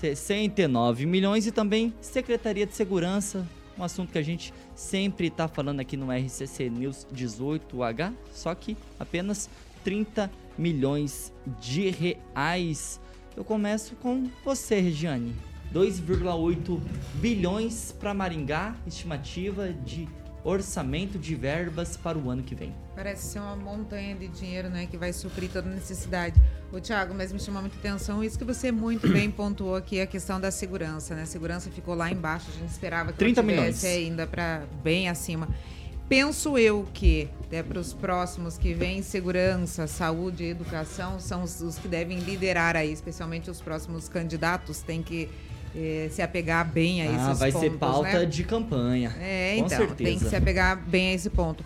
[0.00, 3.46] 69 milhões e também Secretaria de Segurança,
[3.78, 8.76] um assunto que a gente sempre está falando aqui no RCC News 18H, só que
[8.98, 9.48] apenas
[9.84, 10.28] 30
[10.58, 13.00] milhões de reais.
[13.36, 15.36] Eu começo com você, Regiane.
[15.72, 16.80] 2,8
[17.20, 20.08] bilhões para Maringá, estimativa de
[20.46, 22.72] orçamento de verbas para o ano que vem.
[22.94, 26.40] Parece ser uma montanha de dinheiro, né, que vai suprir toda necessidade.
[26.72, 30.06] O Thiago, mas me chamou muita atenção isso que você muito bem pontuou aqui a
[30.06, 31.22] questão da segurança, né?
[31.22, 33.84] A segurança ficou lá embaixo, a gente esperava que 30 ela milhões.
[33.84, 35.48] ainda para bem acima.
[36.08, 41.60] Penso eu que até para os próximos que vêm segurança, saúde e educação são os,
[41.60, 45.28] os que devem liderar aí, especialmente os próximos candidatos, tem que
[45.76, 48.24] eh, se apegar bem a esses Ah, vai pontos, ser pauta né?
[48.24, 49.14] de campanha.
[49.20, 49.96] É, com então, certeza.
[49.96, 51.64] tem que se apegar bem a esse ponto.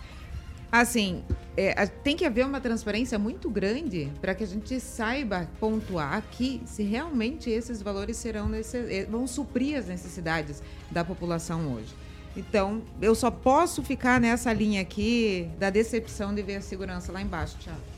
[0.71, 1.23] Assim,
[1.57, 6.61] é, tem que haver uma transparência muito grande para que a gente saiba pontuar aqui
[6.65, 11.93] se realmente esses valores serão nesse, eh, vão suprir as necessidades da população hoje.
[12.37, 17.21] Então, eu só posso ficar nessa linha aqui da decepção de ver a segurança lá
[17.21, 17.90] embaixo, Thiago.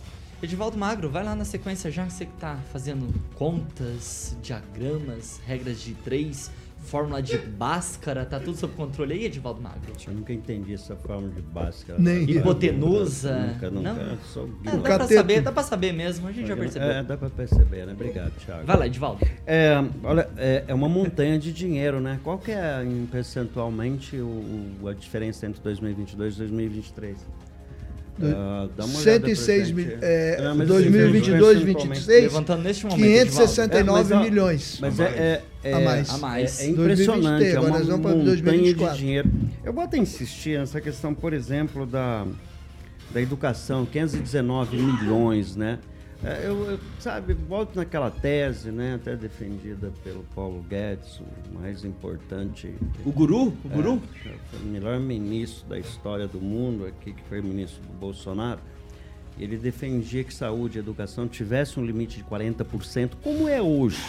[0.43, 5.93] Edivaldo Magro, vai lá na sequência já, você que tá fazendo contas, diagramas, regras de
[5.93, 6.51] três,
[6.83, 9.93] fórmula de Bhaskara, tá tudo sob controle aí, Edivaldo Magro?
[10.05, 11.95] Eu nunca entendi essa forma de básica.
[11.97, 12.41] Nem eu.
[12.41, 13.33] Hipotenusa?
[13.53, 13.93] Nunca, nunca.
[13.93, 14.17] Não?
[14.33, 16.89] Só É, dá pra saber, dá pra saber mesmo, a gente já percebeu.
[16.89, 17.93] É, dá pra perceber, né?
[17.93, 18.65] Obrigado, Thiago.
[18.65, 19.25] Vai lá, Edivaldo.
[19.47, 22.19] É, olha, é, é uma montanha de dinheiro, né?
[22.21, 27.17] Qual que é, em percentualmente, o, o- a diferença entre 2022 e 2023?
[28.21, 29.75] Ah, dá uma olhada pra 106 gente.
[29.75, 34.77] mil, é, É, mas 2022, assim, 26, Levantando neste momento, 569 É, mas, milhões.
[34.79, 36.09] Mas é, é, é- A mais.
[36.09, 36.59] A mais.
[36.59, 38.95] É, é impressionante, 2023, é uma agora nós vamos 2024.
[38.97, 39.29] de dinheiro.
[39.63, 42.25] Eu vou até insistir nessa questão, por exemplo, da,
[43.11, 45.79] da educação, 519 milhões, né?
[46.25, 51.83] É, eu, eu, sabe, volto naquela tese, né, até defendida pelo Paulo Guedes, o mais
[51.83, 52.73] importante.
[53.05, 53.47] O guru?
[53.47, 54.01] O guru?
[54.25, 58.61] É, o melhor ministro da história do mundo aqui, que foi ministro do Bolsonaro.
[59.37, 64.01] Ele defendia que saúde e educação tivesse um limite de 40%, como é hoje.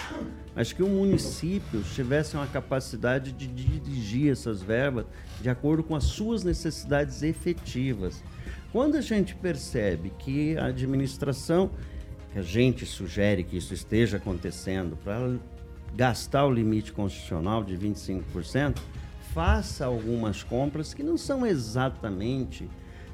[0.55, 5.07] Mas que o município tivesse uma capacidade de dirigir essas verbas
[5.41, 8.23] de acordo com as suas necessidades efetivas.
[8.71, 11.71] Quando a gente percebe que a administração
[12.35, 15.37] que a gente sugere que isso esteja acontecendo para
[15.95, 18.77] gastar o limite constitucional de 25%,
[19.33, 22.69] faça algumas compras que não são exatamente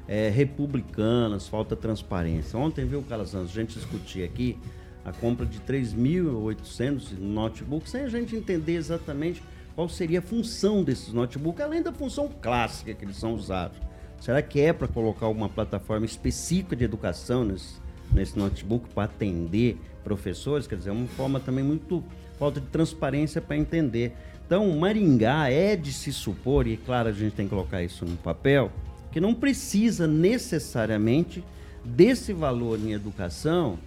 [0.07, 2.57] é, republicanas, falta transparência.
[2.57, 4.57] Ontem, viu, Calazans, a gente discutia aqui
[5.05, 9.43] a compra de 3.800 notebooks, sem a gente entender exatamente
[9.75, 13.77] qual seria a função desses notebooks, além da função clássica que eles são usados.
[14.19, 17.81] Será que é para colocar uma plataforma específica de educação nesse,
[18.13, 22.03] nesse notebook para atender professores, quer dizer, é uma forma também muito
[22.37, 24.13] falta de transparência para entender.
[24.45, 28.17] Então, Maringá é de se supor, e claro, a gente tem que colocar isso no
[28.17, 28.71] papel,
[29.11, 31.43] que não precisa necessariamente
[31.83, 33.77] desse valor em educação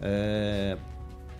[0.00, 0.76] é,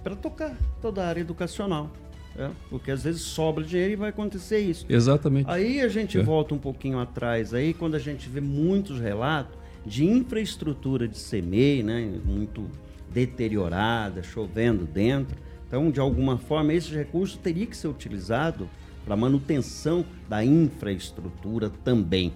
[0.03, 1.91] para tocar toda a área educacional.
[2.37, 4.87] É, porque às vezes sobra dinheiro e vai acontecer isso.
[4.89, 5.51] Exatamente.
[5.51, 6.23] Aí a gente é.
[6.23, 11.83] volta um pouquinho atrás, aí quando a gente vê muitos relatos de infraestrutura de CMEI,
[11.83, 12.67] né, muito
[13.13, 15.37] deteriorada, chovendo dentro.
[15.67, 18.69] Então, de alguma forma, esse recurso teria que ser utilizado
[19.05, 22.33] para manutenção da infraestrutura também.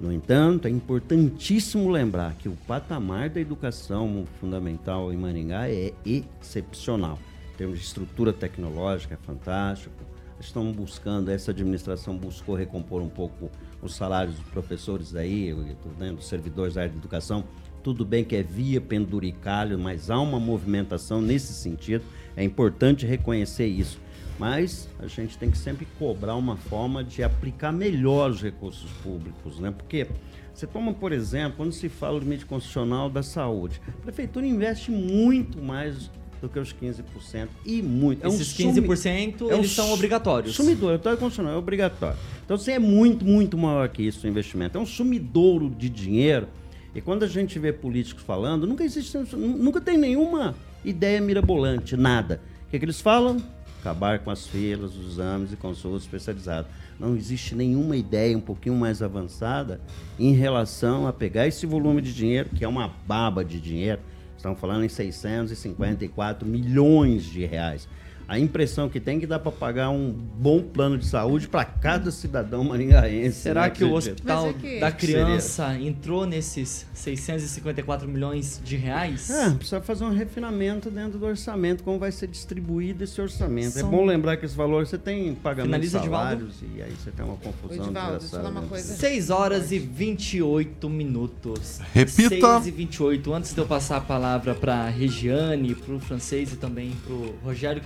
[0.00, 7.18] No entanto, é importantíssimo lembrar que o patamar da educação fundamental em Maringá é excepcional.
[7.52, 9.94] Em termos de estrutura tecnológica, é fantástico.
[10.40, 13.50] Estamos buscando, essa administração buscou recompor um pouco
[13.82, 15.54] os salários dos professores aí,
[15.98, 17.44] né, dos servidores da área de educação.
[17.82, 22.04] Tudo bem que é via penduricalho, mas há uma movimentação nesse sentido.
[22.36, 23.98] É importante reconhecer isso.
[24.38, 29.58] Mas a gente tem que sempre cobrar uma forma de aplicar melhor os recursos públicos,
[29.58, 29.70] né?
[29.70, 30.06] Porque
[30.52, 34.90] você toma, por exemplo, quando se fala do limite constitucional da saúde, a prefeitura investe
[34.90, 37.48] muito mais do que os 15%.
[37.64, 38.26] E muito.
[38.26, 39.52] Esses é um 15% sumi...
[39.52, 40.56] eles são obrigatórios.
[40.56, 42.18] Sumidor, o constitucional é obrigatório.
[42.50, 44.76] Então você é muito, muito maior que isso o investimento.
[44.76, 46.48] É um sumidouro de dinheiro.
[46.92, 52.42] E quando a gente vê políticos falando, nunca existe, nunca tem nenhuma ideia mirabolante, nada.
[52.66, 53.36] O que, é que eles falam?
[53.78, 56.68] Acabar com as filas, os exames e consultas especializadas.
[56.98, 59.80] Não existe nenhuma ideia um pouquinho mais avançada
[60.18, 64.00] em relação a pegar esse volume de dinheiro, que é uma baba de dinheiro,
[64.40, 67.86] Estamos falando em 654 milhões de reais.
[68.30, 71.64] A impressão que tem é que dá para pagar um bom plano de saúde para
[71.64, 73.40] cada cidadão maringaense.
[73.40, 73.70] Será né?
[73.70, 74.78] que o hospital é que...
[74.78, 75.88] da criança Seria.
[75.88, 79.28] entrou nesses 654 milhões de reais?
[79.28, 83.76] É, precisa fazer um refinamento dentro do orçamento, como vai ser distribuído esse orçamento.
[83.76, 83.88] É São...
[83.88, 87.10] É bom lembrar que esse valor você tem pagamento Finaliza, de salários e aí você
[87.10, 87.88] tem uma confusão.
[87.88, 88.94] Divaldo, deixa eu falar uma coisa.
[88.94, 91.80] 6 horas e 28 minutos.
[91.92, 92.60] Repita.
[92.60, 93.34] 6 e 28.
[93.34, 97.34] Antes de eu passar a palavra para Regiane, para o francês e também para o
[97.42, 97.82] Rogério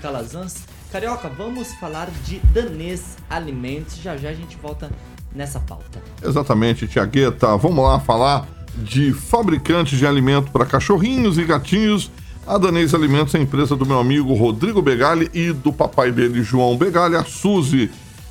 [0.91, 3.97] Carioca, vamos falar de Danês Alimentos.
[3.97, 4.91] Já já a gente volta
[5.35, 6.03] nessa pauta.
[6.23, 7.57] Exatamente, Tiagueta.
[7.57, 12.11] Vamos lá falar de fabricantes de alimento para cachorrinhos e gatinhos.
[12.47, 16.43] A Danês Alimentos é a empresa do meu amigo Rodrigo Begali e do papai dele,
[16.43, 17.91] João Begali, a Suzy,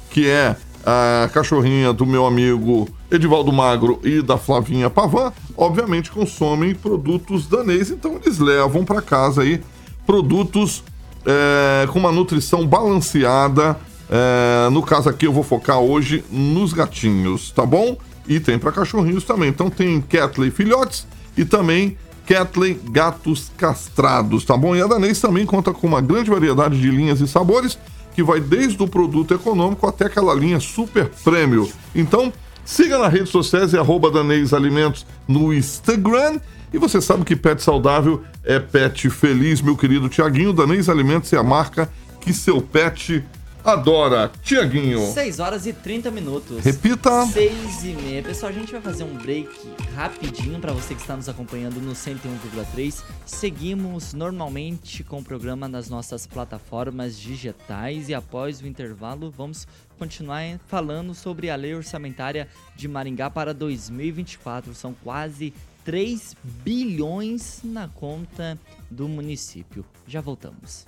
[0.10, 6.76] que é a cachorrinha do meu amigo Edivaldo Magro e da Flavinha Pavan, obviamente consomem
[6.76, 9.64] produtos danês, então eles levam para casa aí
[10.06, 10.84] produtos
[11.26, 13.78] é, com uma nutrição balanceada.
[14.10, 17.98] É, no caso aqui, eu vou focar hoje nos gatinhos, tá bom?
[18.28, 19.50] E tem para cachorrinhos também.
[19.50, 24.76] Então tem Catley filhotes e também Catley gatos castrados, tá bom?
[24.76, 27.78] E a Danês também conta com uma grande variedade de linhas e sabores,
[28.16, 31.70] que vai desde o produto econômico até aquela linha super prêmio.
[31.94, 32.32] Então,
[32.64, 36.40] siga nas redes sociais e arroba Danês Alimentos no Instagram
[36.74, 40.52] e você sabe que pet saudável é pet feliz, meu querido Tiaguinho.
[40.52, 41.88] Danês Alimentos é a marca
[42.20, 43.24] que seu pet
[43.64, 44.32] adora.
[44.42, 45.00] Tiaguinho.
[45.14, 46.64] 6 horas e 30 minutos.
[46.64, 47.26] Repita.
[47.28, 48.24] 6 e meia.
[48.24, 49.50] Pessoal, a gente vai fazer um break
[49.96, 53.04] rapidinho para você que está nos acompanhando no 101,3.
[53.26, 60.60] Seguimos normalmente com o programa nas nossas plataformas digitais e após o intervalo vamos continuar
[60.68, 64.74] falando sobre a lei orçamentária de Maringá para 2024.
[64.74, 68.58] São quase 3 bilhões na conta
[68.90, 69.86] do município.
[70.08, 70.86] Já voltamos.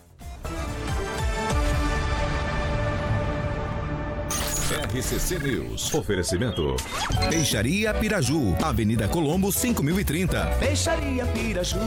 [4.75, 5.93] RCC News.
[5.93, 6.75] Oferecimento.
[7.29, 10.43] Peixaria Piraju, Avenida Colombo 5030.
[10.59, 11.77] Peixaria Piraju.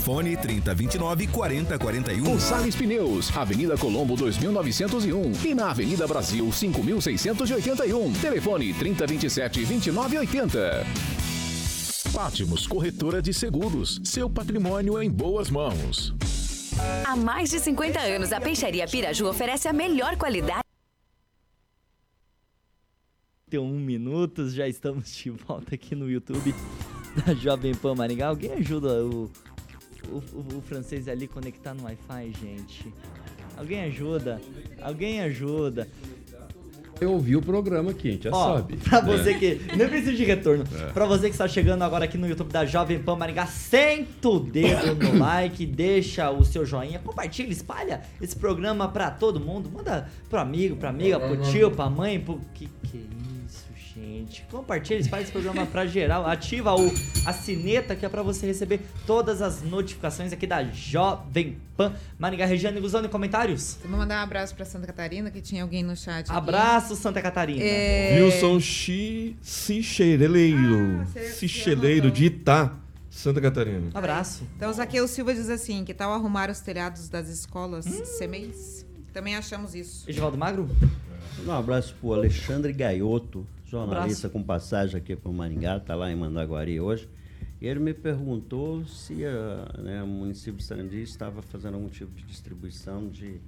[0.00, 2.24] Fone 3029 4041.
[2.24, 8.12] Gonçalves Pneus, Avenida Colombo 2901 e na Avenida Brasil 5681.
[8.14, 11.33] Telefone 3027 2980.
[12.14, 14.00] Pátimos Corretora de Seguros.
[14.04, 16.14] Seu patrimônio em boas mãos.
[17.04, 20.62] Há mais de 50 anos, a Peixaria Piraju oferece a melhor qualidade.
[23.50, 26.54] 31 minutos, já estamos de volta aqui no YouTube
[27.26, 28.28] da Jovem Pan Maringá.
[28.28, 29.28] Alguém ajuda o,
[30.08, 32.94] o, o, o francês ali conectar no Wi-Fi, gente?
[33.56, 34.40] Alguém ajuda?
[34.80, 35.88] Alguém ajuda?
[37.00, 38.76] Eu ouvi o programa aqui, a gente já Ó, sabe.
[38.76, 39.34] Pra você É.
[39.34, 39.60] que.
[39.76, 40.64] Nem precisa de retorno.
[40.80, 40.92] É.
[40.92, 44.38] Pra você que está chegando agora aqui no YouTube da Jovem Pan Maringá, senta o
[44.38, 49.68] dedo no like, deixa o seu joinha, compartilha, espalha esse programa pra todo mundo.
[49.72, 52.40] Manda pro amigo, pra amiga, pro tio, pra mãe, pro.
[52.54, 53.33] Que que é isso,
[53.96, 54.44] gente?
[54.50, 56.26] Compartilha, espalha esse programa pra geral.
[56.26, 56.92] Ativa o,
[57.26, 62.44] a sineta que é pra você receber todas as notificações aqui da Jovem Pan Maringá.
[62.46, 63.78] Regiane Guzoni, comentários?
[63.84, 66.26] Vou mandar um abraço pra Santa Catarina, que tinha alguém no chat.
[66.28, 66.32] aqui.
[66.36, 67.62] Abraço, Santa Catarina.
[67.62, 68.18] É...
[68.22, 71.00] Wilson Chi- Cicheleiro.
[71.16, 72.74] Ah, Cicheleiro de Itá,
[73.10, 73.90] Santa Catarina.
[73.94, 74.42] Abraço.
[74.56, 77.84] Então, o Zaqueu Silva diz assim: que tal arrumar os telhados das escolas
[78.18, 78.84] CMEs?
[79.12, 80.04] Também achamos isso.
[80.10, 80.68] Edivaldo Magro?
[81.46, 83.46] Um abraço pro Alexandre Gaioto,
[83.78, 84.30] jornalista Abraço.
[84.30, 87.08] com passagem aqui para o Maringá, está lá em Mandaguari hoje.
[87.60, 92.14] E ele me perguntou se ah, né, o município de Sarandi estava fazendo algum tipo
[92.14, 93.40] de distribuição de.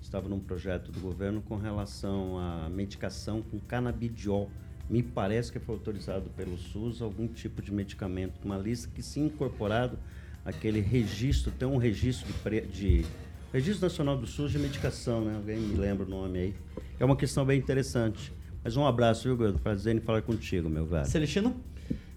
[0.00, 4.50] Estava num projeto do governo com relação à medicação com canabidiol.
[4.88, 9.18] Me parece que foi autorizado pelo SUS algum tipo de medicamento, uma lista que, se
[9.18, 9.98] incorporado
[10.44, 13.04] aquele registro, tem um registro de, pre- de
[13.50, 15.36] Registro Nacional do SUS de Medicação, né?
[15.36, 16.54] Alguém me lembra o nome aí.
[17.00, 18.30] É uma questão bem interessante.
[18.64, 19.58] Mas um abraço, viu, Guilherme?
[19.62, 21.06] Prazer em falar contigo, meu velho.
[21.06, 21.54] Celestino?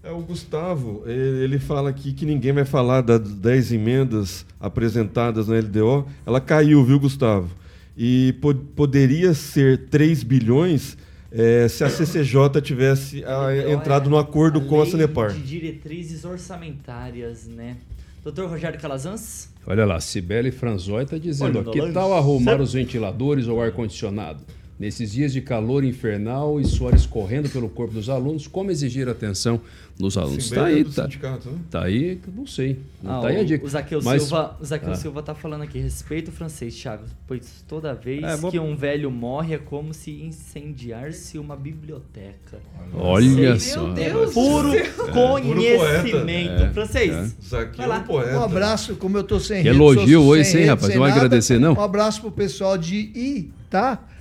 [0.02, 5.58] É, o Gustavo, ele fala aqui que ninguém vai falar das 10 emendas apresentadas na
[5.58, 6.06] LDO.
[6.24, 7.50] Ela caiu, viu, Gustavo?
[7.96, 10.96] E po- poderia ser 3 bilhões
[11.32, 15.32] eh, se a CCJ tivesse ah, entrado no acordo com a Sanepar.
[15.32, 17.76] de diretrizes orçamentárias, né?
[18.22, 19.50] Doutor Rogério Calazans?
[19.66, 24.42] Olha lá, Cibele Franzói está dizendo, ó, que tal arrumar os ventiladores ou ar-condicionado?
[24.78, 29.60] Nesses dias de calor infernal e suor escorrendo pelo corpo dos alunos, como exigir atenção
[29.98, 30.44] dos alunos?
[30.44, 31.58] Cibele Tá aí, do tá, sindicato, né?
[31.68, 32.78] tá aí, não sei.
[33.02, 33.66] Não Ah, tá aí a o- dica.
[33.66, 34.94] O Zaqueu Mas- Silva, o Zaqueu Ah.
[34.94, 39.10] Silva tá falando aqui, respeito o francês, Thiago, pois toda vez É, que um velho
[39.10, 42.58] morre é como se incendiar-se uma biblioteca.
[42.94, 43.82] Olha Sei, só.
[43.82, 44.32] meu Deus, rapaz.
[44.34, 44.82] puro É.
[45.12, 46.62] conhecimento.
[46.62, 47.28] É, Francês, é.
[47.44, 48.00] Zaqueu vai lá.
[48.00, 48.38] poeta.
[48.38, 50.86] Um abraço, como eu tô sem Que rede, elogio hoje, sem hein, rede, rapaz?
[50.86, 51.72] sem Não vai agradecer, não?
[51.74, 53.10] Um abraço pro pessoal de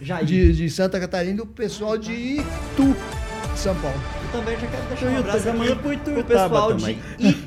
[0.02, 0.26] Jair.
[0.26, 2.96] de, de Santa Catarina, o pessoal de Itu,
[3.68, 4.00] São Paulo.
[4.24, 7.00] Eu também já quero deixar Eu um abraço aqui pro pessoal de também.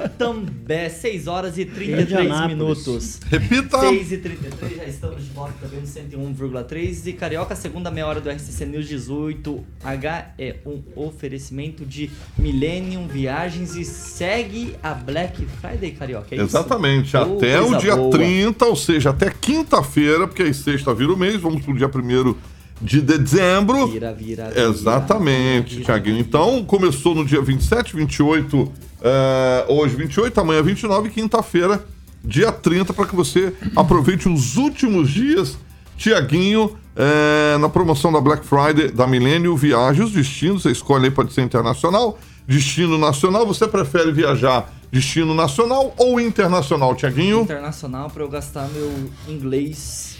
[0.04, 2.48] Itambé, 6 horas e 33 Indianápolis.
[2.58, 3.20] minutos.
[3.30, 3.80] Repita.
[3.80, 8.20] 6 e 33 já estamos de volta também no 101,3 e Carioca, segunda meia hora
[8.20, 15.46] do RCC News 18 H é um oferecimento de Millennium Viagens e segue a Black
[15.46, 16.44] Friday, Carioca, é isso?
[16.44, 18.10] Exatamente, Oh, até o dia boa.
[18.10, 22.34] 30, ou seja, até quinta-feira, porque aí sexta vira o mês, vamos pro dia 1
[22.80, 23.86] de dezembro.
[23.86, 24.68] Vira, vira, vira.
[24.68, 26.18] Exatamente, Tiaguinho.
[26.18, 31.84] Então, começou no dia 27, 28, eh, hoje 28, amanhã 29 e quinta-feira,
[32.24, 35.58] dia 30, para que você aproveite os últimos dias,
[35.96, 41.10] Tiaguinho, eh, na promoção da Black Friday da Millennium Viagens, os destinos, você escolhe aí,
[41.10, 47.42] pode ser internacional, destino nacional, você prefere viajar destino nacional ou internacional, Tiaguinho?
[47.42, 48.90] Internacional para eu gastar meu
[49.28, 50.19] inglês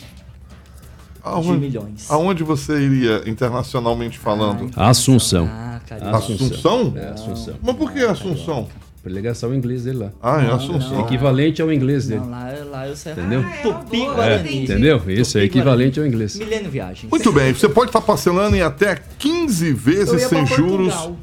[1.23, 2.11] de Aonde, milhões.
[2.11, 4.71] aonde você iria internacionalmente falando?
[4.77, 5.49] Assunção.
[5.51, 6.17] Ah, Carioca.
[6.17, 6.93] Assunção?
[6.97, 7.55] É, Assunção.
[7.63, 8.69] Mas por que Assunção?
[9.03, 10.11] Pra ele gastar o inglês dele lá.
[10.23, 10.91] Ah, é Assunção.
[10.93, 11.01] não.
[11.01, 12.21] Equivalente ao inglês dele.
[12.21, 13.13] Não, lá, lá eu sei.
[13.13, 13.41] Entendeu?
[13.47, 14.41] Ah, é Tupi Guarani.
[14.49, 14.63] entendi.
[14.73, 15.03] Entendeu?
[15.09, 16.37] Isso é equivalente ao inglês.
[16.37, 17.11] Milênio Viagens.
[17.11, 20.93] Muito bem, você pode estar parcelando em até 15 Eu vezes sem juros.
[20.95, 21.17] Portugal.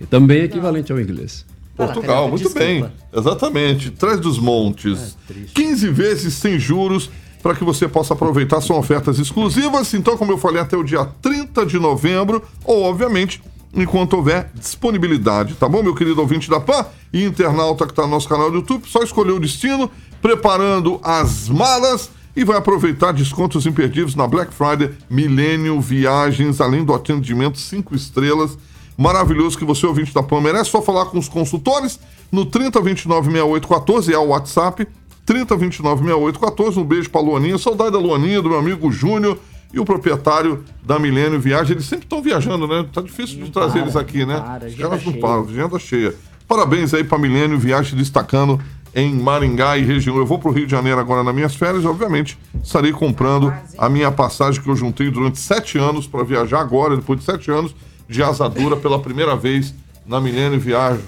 [0.00, 1.46] E também é equivalente ao inglês.
[1.76, 2.66] Portugal, muito desculpa.
[2.66, 2.84] bem.
[3.14, 3.90] Exatamente.
[3.92, 5.16] Trás dos Montes.
[5.54, 7.08] 15 vezes sem juros
[7.42, 8.60] para que você possa aproveitar.
[8.60, 9.92] São ofertas exclusivas.
[9.94, 13.42] Então, como eu falei, até o dia 30 de novembro, ou obviamente,
[13.74, 18.08] enquanto houver disponibilidade, tá bom, meu querido ouvinte da PAN e internauta que está no
[18.08, 18.88] nosso canal do YouTube?
[18.88, 24.90] Só escolher o destino, preparando as malas e vai aproveitar descontos imperdíveis na Black Friday
[25.10, 28.56] Millennium Viagens, além do atendimento 5 estrelas
[28.96, 30.70] maravilhoso que você, ouvinte da PAN, merece.
[30.70, 31.98] Só falar com os consultores
[32.30, 34.86] no 30296814, é o WhatsApp.
[35.26, 36.76] 30296814.
[36.76, 37.58] Um beijo pra Luaninha.
[37.58, 39.38] Saudade da Luaninha, do meu amigo Júnior.
[39.72, 41.72] e o proprietário da Milênio Viagem.
[41.72, 42.86] Eles sempre estão viajando, né?
[42.92, 44.38] Tá difícil de trazer para, eles aqui, né?
[44.38, 46.14] para, Os caras não param, agenda cheia.
[46.46, 48.60] Parabéns aí para Milênio Viagem destacando
[48.94, 50.16] em Maringá e região.
[50.18, 53.88] Eu vou para o Rio de Janeiro agora nas minhas férias, obviamente estarei comprando a
[53.88, 57.74] minha passagem que eu juntei durante sete anos para viajar agora, depois de sete anos
[58.08, 59.74] de asadura pela primeira vez
[60.06, 61.00] na Milênio Viagem.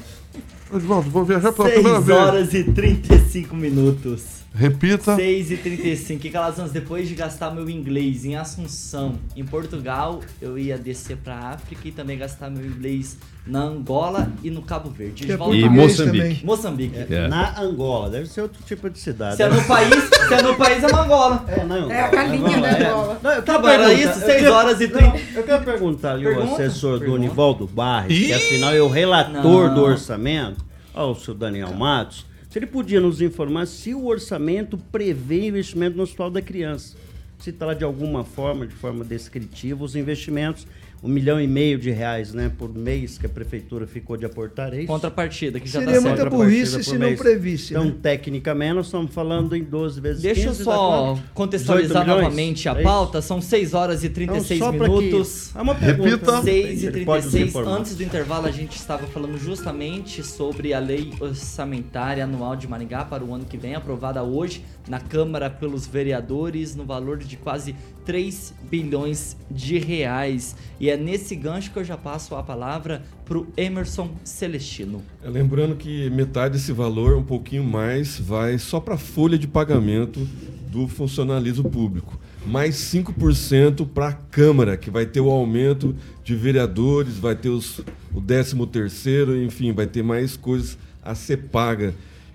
[0.73, 2.19] Edvaldo, vou viajar pela 6 primeira vez.
[2.19, 4.43] horas e 35 minutos.
[4.57, 5.17] Repita.
[5.17, 10.57] 6 e 35 E Calazans, depois de gastar meu inglês em Assunção, em Portugal, eu
[10.57, 15.27] ia descer pra África e também gastar meu inglês na Angola e no Cabo Verde.
[15.27, 15.97] Que é E Moçambique.
[16.19, 16.41] também.
[16.45, 16.97] Moçambique.
[17.13, 17.27] É.
[17.27, 19.37] Na Angola, deve ser outro tipo de cidade.
[19.37, 21.45] Se é no país, se é no país é uma Angola.
[21.49, 21.93] É, na Angola.
[21.93, 22.87] É a galinha Angola, da é.
[22.91, 23.21] Angola.
[23.23, 25.19] Não, Tá bom, era isso, eu 6 quero- horas e não, 30.
[25.37, 27.19] Eu quero perguntar ali Pergunta, o assessor pergunta.
[27.19, 29.75] do Nivaldo Barres, que afinal é o relator Não.
[29.75, 32.25] do orçamento, ó, o seu Daniel Matos,
[32.55, 36.97] se ele podia nos informar se o orçamento prevê investimento no Hospital da Criança.
[37.37, 40.65] Se está de alguma forma, de forma descritiva, os investimentos,
[41.05, 44.73] um milhão e meio de reais né, por mês que a prefeitura ficou de aportar,
[44.73, 44.87] é isso?
[44.87, 47.75] Contrapartida, que já Seria tá muita burrice se não previsse.
[47.75, 47.95] Então, né?
[48.03, 51.23] tecnicamente, nós estamos falando em 12 vezes Deixa eu 15, dá só quanto?
[51.35, 52.23] contextualizar 18 milhões?
[52.25, 53.21] novamente a É pauta.
[53.21, 55.55] São 6 horas e Então, 36 só pra que- minutos.
[55.55, 56.09] É uma pergunta.
[56.09, 56.33] Repita.
[56.33, 56.43] né?
[56.43, 57.79] 6 e Ele pode nos 36 informar.
[57.79, 63.05] antes do intervalo, a gente estava falando justamente sobre a lei orçamentária anual de Maringá
[63.05, 67.75] para o ano que vem, aprovada hoje na Câmara pelos vereadores, no valor de quase
[68.05, 70.57] 3 bilhões de reais.
[70.79, 75.03] E é nesse gancho que eu já passo a palavra para o Emerson Celestino.
[75.23, 79.49] É, Lembrando que metade desse valor, um pouquinho mais, vai só para a folha de
[79.49, 80.27] pagamento
[80.69, 82.19] do funcionalismo público.
[82.45, 87.81] Mais 5% para a Câmara, que vai ter o aumento de vereadores, vai ter os,
[88.13, 91.95] o 13 terceiro, enfim, vai ter mais coisas a ser paga.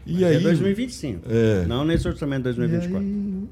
[0.10, 1.22] E É aí, 2025.
[1.30, 1.66] É.
[1.68, 3.08] Não nesse orçamento de 2024.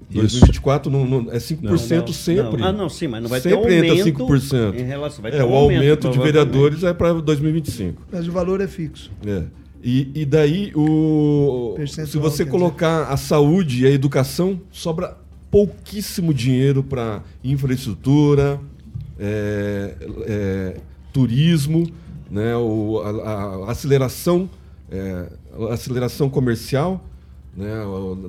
[0.10, 2.58] 2024 não, não- é 5% sempre.
[2.62, 2.68] Não.
[2.68, 4.76] Ah, não, sim, mas não vai sempre ter aumento entra 5%.
[4.80, 5.78] em relação- vai ter é, um o aumento,
[6.08, 8.02] aumento, de vereadores é para 2025.
[8.12, 9.12] Mas o valor é fixo.
[9.26, 9.44] É.
[9.84, 15.16] E, e daí, o, Percentual, se você colocar a saúde e a educação, sobra
[15.52, 18.60] pouquíssimo dinheiro para infraestrutura,
[19.20, 19.96] é,
[20.26, 20.78] é,
[21.14, 21.88] turismo,
[22.30, 24.50] né, o, a, a aceleração,
[24.92, 25.28] é,
[25.70, 27.04] a aceleração comercial
[27.56, 27.74] né,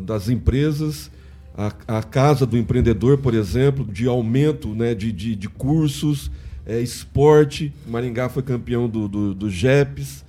[0.01, 1.11] das empresas,
[1.57, 6.31] a, a casa do empreendedor, por exemplo, de aumento né, de, de, de cursos,
[6.67, 7.73] é, esporte.
[7.87, 10.25] Maringá foi campeão do, do, do GEPS.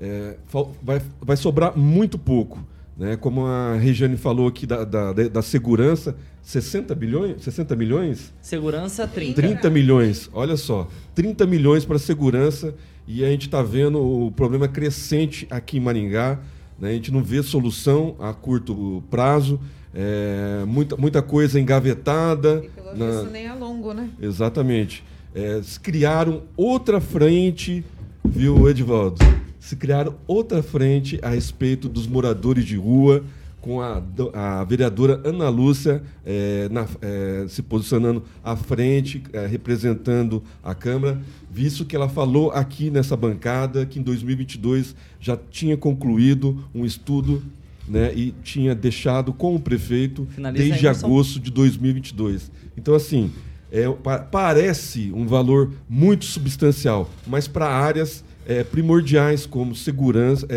[0.00, 0.36] É,
[0.82, 2.66] vai, vai sobrar muito pouco.
[2.96, 3.16] Né?
[3.16, 8.34] Como a Regiane falou aqui da, da, da segurança, 60 bilhões, 60 milhões?
[8.42, 9.40] Segurança 30.
[9.40, 12.74] 30 milhões, olha só, 30 milhões para segurança
[13.06, 16.38] e a gente está vendo o problema crescente aqui em Maringá.
[16.78, 16.90] né?
[16.90, 19.60] A gente não vê solução a curto prazo,
[19.94, 22.62] é, muita, muita coisa engavetada.
[22.64, 24.08] E pelo na- visto nem é longo, né?
[24.20, 25.04] Exatamente.
[25.34, 27.84] É, se criaram outra frente,
[28.24, 29.18] viu, Edivaldo?
[29.58, 33.22] Se criaram outra frente a respeito dos moradores de rua,
[33.62, 34.02] com a,
[34.34, 41.18] a vereadora Ana Lúcia é, na- é, se posicionando à frente, é, representando a Câmara,
[41.50, 47.40] visto que ela falou aqui nessa bancada que em 2022 já tinha concluído um estudo
[47.88, 52.50] né, e tinha deixado com o prefeito Finaliza desde agosto de 2022.
[52.76, 53.30] Então, assim,
[53.70, 58.24] é, pa- parece um valor muito substancial, mas para áreas
[58.72, 60.48] primordiais como segurança,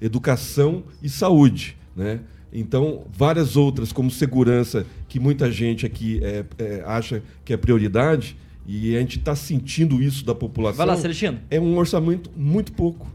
[0.00, 2.20] educação e saúde, né?
[2.54, 8.36] Então, várias outras, como segurança, que muita gente aqui é, é, acha que é prioridade,
[8.64, 10.78] e a gente está sentindo isso da população.
[10.78, 11.40] Vai lá, Celestino.
[11.50, 13.12] É um orçamento muito pouco.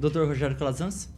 [0.00, 1.10] Doutor Rogério Calazans?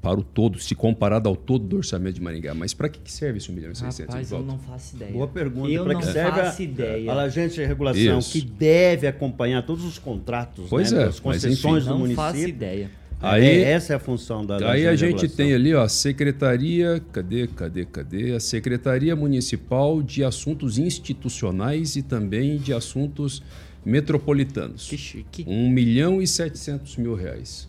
[0.00, 2.88] para, para, para o todo, se comparado ao todo do orçamento de Maringá, mas para
[2.88, 5.12] que, serve esse 1 milhão e 600 Rapaz, eu não faço ideia.
[5.12, 5.70] Boa pergunta.
[5.70, 7.12] Eu Pra não que serve faço a, ideia.
[7.12, 8.32] A agência de regulação Isso.
[8.32, 11.84] que deve acompanhar todos os contratos, Pois né, é, das mas concessões enfim.
[11.84, 12.24] do não município.
[12.24, 12.90] faço ideia.
[13.22, 17.46] Aí- É, essa é a função da, Aí a gente tem ali, ó, Secretaria, cadê,
[17.48, 18.32] cadê, cadê?
[18.32, 23.42] A Secretaria Municipal de Assuntos Institucionais e também de Assuntos
[23.84, 24.88] Metropolitanos.
[24.88, 25.44] Que chique.
[25.46, 27.68] 1 milhão e 700 mil reais.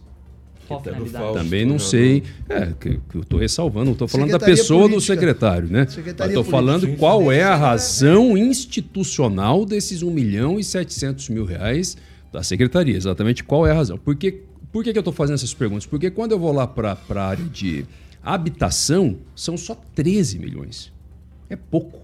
[0.71, 1.23] Qual a do finalidade?
[1.25, 4.55] Fausto, Também não sei, é, que, que eu estou ressalvando, não estou falando da Secretaria
[4.63, 5.13] pessoa do Política.
[5.13, 5.87] secretário, né?
[6.27, 6.99] Estou falando Política.
[6.99, 11.97] qual é a razão institucional desses 1 milhão e 700 mil reais
[12.31, 13.97] da secretaria, exatamente qual é a razão.
[13.97, 14.41] Por que,
[14.71, 15.85] por que, que eu estou fazendo essas perguntas?
[15.85, 17.85] Porque quando eu vou lá para a área de
[18.23, 20.91] habitação, são só 13 milhões.
[21.49, 21.99] É pouco.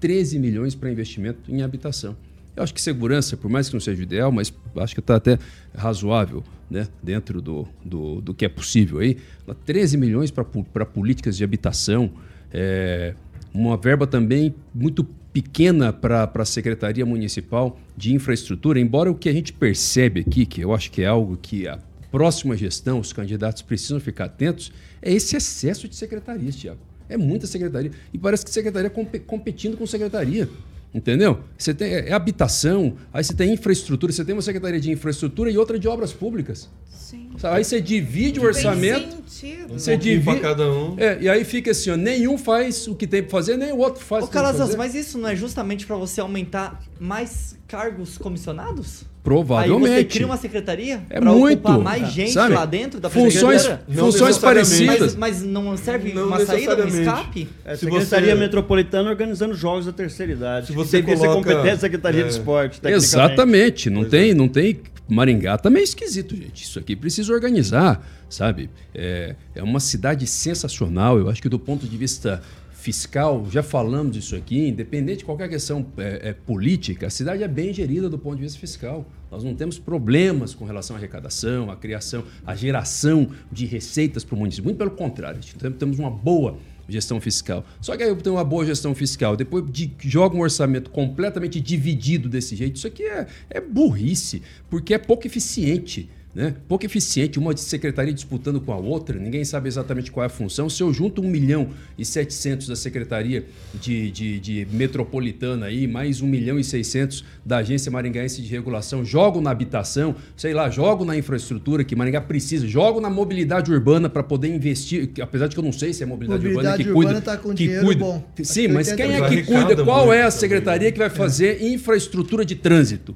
[0.00, 2.14] 13 milhões para investimento em habitação.
[2.56, 5.38] Eu acho que segurança, por mais que não seja ideal, mas acho que está até
[5.76, 9.18] razoável né, dentro do, do, do, que é possível aí.
[9.64, 12.10] 13 milhões para políticas de habitação,
[12.52, 13.14] é,
[13.52, 19.32] uma verba também muito pequena para a Secretaria Municipal de Infraestrutura, embora o que a
[19.32, 21.78] gente percebe aqui, que eu acho que é algo que a
[22.12, 26.78] próxima gestão, os candidatos precisam ficar atentos, é esse excesso de secretarias, Tiago.
[27.08, 27.90] É muita secretaria.
[28.12, 28.88] E parece que secretaria
[29.26, 30.48] competindo com secretaria.
[30.94, 31.40] Entendeu?
[31.58, 35.50] Você tem é, é habitação, aí você tem infraestrutura, você tem uma secretaria de infraestrutura
[35.50, 36.70] e outra de obras públicas.
[36.88, 37.30] Sim.
[37.42, 39.24] Aí você divide o orçamento.
[39.28, 39.72] Sentido.
[39.74, 40.40] Você um divide.
[40.40, 40.94] cada um.
[40.98, 43.78] É, e aí fica assim, ó, nenhum faz o que tem para fazer, nem o
[43.78, 44.78] outro faz Ô, o que tem pra Calazans, fazer.
[44.78, 49.04] mas isso não é justamente para você aumentar mais cargos comissionados?
[49.22, 49.90] Provavelmente.
[49.90, 51.58] Aí você cria uma secretaria É pra muito.
[51.58, 52.54] ocupar mais gente Sabe?
[52.54, 55.16] lá dentro da Funções, funções parecidas.
[55.16, 57.48] Mas, mas não serve Não uma saída, um escape?
[57.64, 60.66] É Se Secretaria você- Metropolitana organizando jogos da terceira idade.
[60.68, 62.24] Se você ser coloca- competência Secretaria é.
[62.24, 62.80] de Esporte.
[62.84, 63.88] Exatamente.
[63.90, 64.34] Não Pois tem, é.
[64.34, 64.80] não tem.
[65.08, 66.62] Maringá também é esquisito, gente.
[66.64, 68.70] Isso aqui precisa organizar, sabe?
[68.94, 71.18] É, é uma cidade sensacional.
[71.18, 72.40] Eu acho que do ponto de vista
[72.84, 77.48] fiscal, já falamos disso aqui, independente de qualquer questão é, é, política, a cidade é
[77.48, 79.10] bem gerida do ponto de vista fiscal.
[79.30, 84.36] Nós não temos problemas com relação à arrecadação, à criação, à geração de receitas para
[84.36, 84.64] o município.
[84.64, 87.64] Muito pelo contrário, gente temos uma boa gestão fiscal.
[87.80, 91.58] Só que aí eu tenho uma boa gestão fiscal, depois de, joga um orçamento completamente
[91.60, 96.10] dividido desse jeito, isso aqui é, é burrice, porque é pouco eficiente.
[96.34, 96.52] Né?
[96.66, 100.68] Pouco eficiente, uma secretaria disputando com a outra, ninguém sabe exatamente qual é a função.
[100.68, 103.46] Se eu junto 1 milhão e 700 da Secretaria
[103.80, 109.04] de, de, de Metropolitana, aí, mais 1 milhão e 600 da Agência Maringaense de Regulação,
[109.04, 114.08] jogo na habitação, sei lá, jogo na infraestrutura que Maringá precisa, jogo na mobilidade urbana
[114.10, 116.84] para poder investir, que, apesar de que eu não sei se é mobilidade, Mobilidade urbana
[116.84, 117.24] que urbana cuida.
[117.24, 118.04] tá com que dinheiro cuida.
[118.04, 118.24] bom.
[118.42, 119.84] Sim, que mas 80 quem é que cuida?
[119.84, 120.92] Qual é a também, secretaria né?
[120.92, 123.14] que vai fazer infraestrutura de trânsito?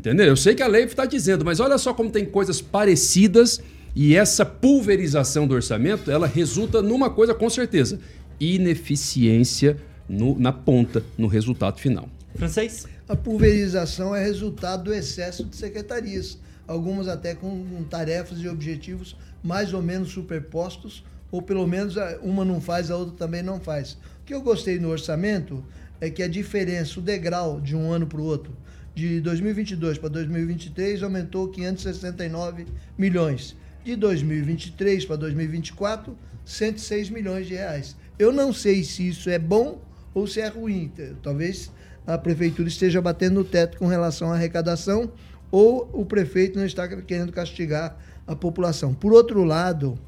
[0.00, 0.24] Entendeu?
[0.28, 3.60] Eu sei que a lei está dizendo, mas olha só como tem coisas parecidas
[3.94, 7.98] e essa pulverização do orçamento, ela resulta numa coisa com certeza,
[8.40, 9.76] ineficiência
[10.08, 12.08] no- na ponta, no resultado final.
[12.34, 12.86] Francês?
[13.06, 19.74] A pulverização é resultado do excesso de secretarias, algumas até com tarefas e objetivos mais
[19.74, 23.98] ou menos superpostos, ou pelo menos uma não faz, a outra também não faz.
[24.22, 25.62] O que eu gostei no orçamento
[26.00, 28.50] é que a diferença, o degrau de um ano para o outro,
[28.94, 32.66] de 2022 para 2023 aumentou 569
[32.98, 33.56] milhões.
[33.84, 37.96] De 2023 para 2024, 106 milhões de reais.
[38.18, 39.80] Eu não sei se isso é bom
[40.12, 40.92] ou se é ruim.
[41.22, 41.70] Talvez
[42.06, 45.10] a prefeitura esteja batendo no teto com relação à arrecadação
[45.50, 48.94] ou o prefeito não está querendo castigar a população.
[48.94, 49.98] Por outro lado,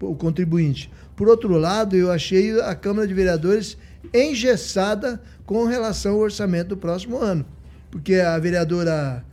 [0.00, 0.90] o contribuinte.
[1.14, 3.76] Por outro lado, eu achei a Câmara de Vereadores
[4.12, 7.44] engessada com relação ao orçamento do próximo ano.
[7.90, 9.24] Porque a vereadora.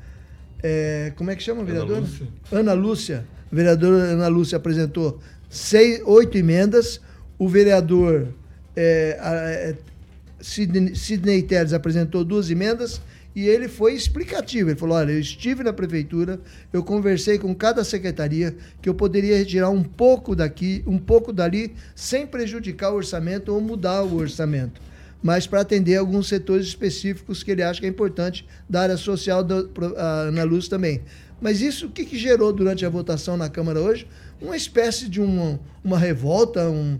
[0.62, 2.00] é, como é que chama a vereadora?
[2.02, 2.28] Lúcia.
[2.52, 3.26] Ana Lúcia.
[3.52, 7.00] A vereadora Ana Lúcia apresentou seis, oito emendas.
[7.38, 8.28] O vereador
[8.76, 9.76] é, a- é,
[10.42, 13.02] Sidney, Sidney Teles apresentou duas emendas
[13.36, 14.70] e ele foi explicativo.
[14.70, 16.40] Ele falou: olha, eu estive na prefeitura,
[16.72, 21.74] eu conversei com cada secretaria que eu poderia retirar um pouco daqui, um pouco dali,
[21.96, 24.80] sem prejudicar o orçamento ou mudar o orçamento.
[25.24, 29.42] Mas para atender alguns setores específicos que ele acha que é importante da área social
[29.42, 29.64] da
[30.28, 31.02] Ana Luz também.
[31.40, 34.06] Mas isso, o que, que gerou durante a votação na Câmara hoje?
[34.42, 37.00] Uma espécie de uma, uma revolta, um,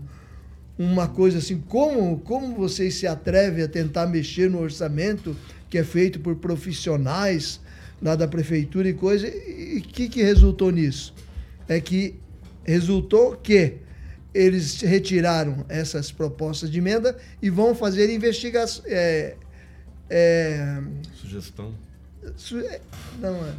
[0.78, 5.36] uma coisa assim, como, como vocês se atrevem a tentar mexer no orçamento
[5.68, 7.60] que é feito por profissionais
[8.02, 11.14] lá da prefeitura e coisa, e o que, que resultou nisso?
[11.68, 12.14] É que
[12.64, 13.78] resultou que
[14.34, 18.82] eles retiraram essas propostas de emenda e vão fazer investigação.
[18.86, 19.36] É,
[20.10, 20.80] é,
[21.14, 21.72] Sugestão.
[22.36, 22.80] su- é,
[23.20, 23.52] não é.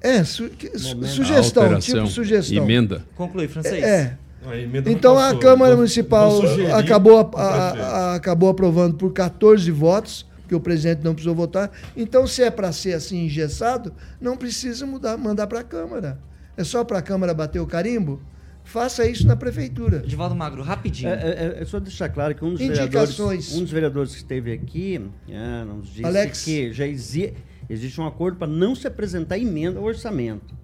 [0.00, 2.56] É, su- que- sugestão, tipo sugestão.
[2.64, 3.04] Emenda.
[3.16, 3.82] Conclui, Francês.
[3.82, 4.16] É.
[4.44, 6.40] A não Então a Câmara Municipal
[6.76, 11.70] acabou, a- a- acabou aprovando por 14 votos, porque o presidente não precisou votar.
[11.96, 16.18] Então, se é para ser assim engessado, não precisa mudar, mandar para a Câmara.
[16.56, 18.22] É só para a Câmara bater o carimbo?
[18.68, 19.96] Faça isso na prefeitura.
[20.04, 21.08] Edivaldo Magro, rapidinho.
[21.08, 21.14] É,
[21.58, 25.00] é- é só deixar claro que um dos, vereadores, um dos vereadores que esteve aqui
[25.26, 26.44] é, nos disse Alex.
[26.44, 27.32] que já exi-
[27.70, 30.54] existe um acordo para não se apresentar emenda ao orçamento.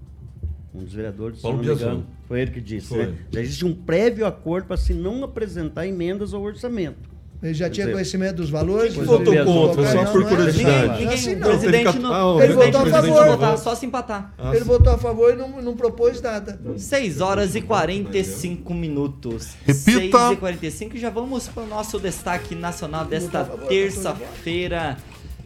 [0.75, 2.95] Um dos vereadores, Paulo se não me engano, foi ele que disse.
[2.95, 3.15] Né?
[3.33, 7.09] Já existe um prévio acordo para se não apresentar emendas ao orçamento.
[7.45, 8.95] Ele já tinha dizer, conhecimento dos valores?
[8.95, 9.93] Quem dos votou contra?
[9.93, 10.85] Só por é curiosidade.
[10.85, 10.93] assim.
[11.01, 11.49] Ninguém, Assim o não.
[11.49, 13.59] presidente Ele não, presidente votou a favor.
[13.59, 14.35] só se empatar.
[14.39, 16.59] Ah, Ele votou a favor e não, não propôs nada.
[16.77, 19.49] 6 horas e 45 minutos.
[19.67, 20.19] Repita.
[20.19, 24.97] 6 e 45 e já vamos para o nosso destaque nacional desta terça-feira.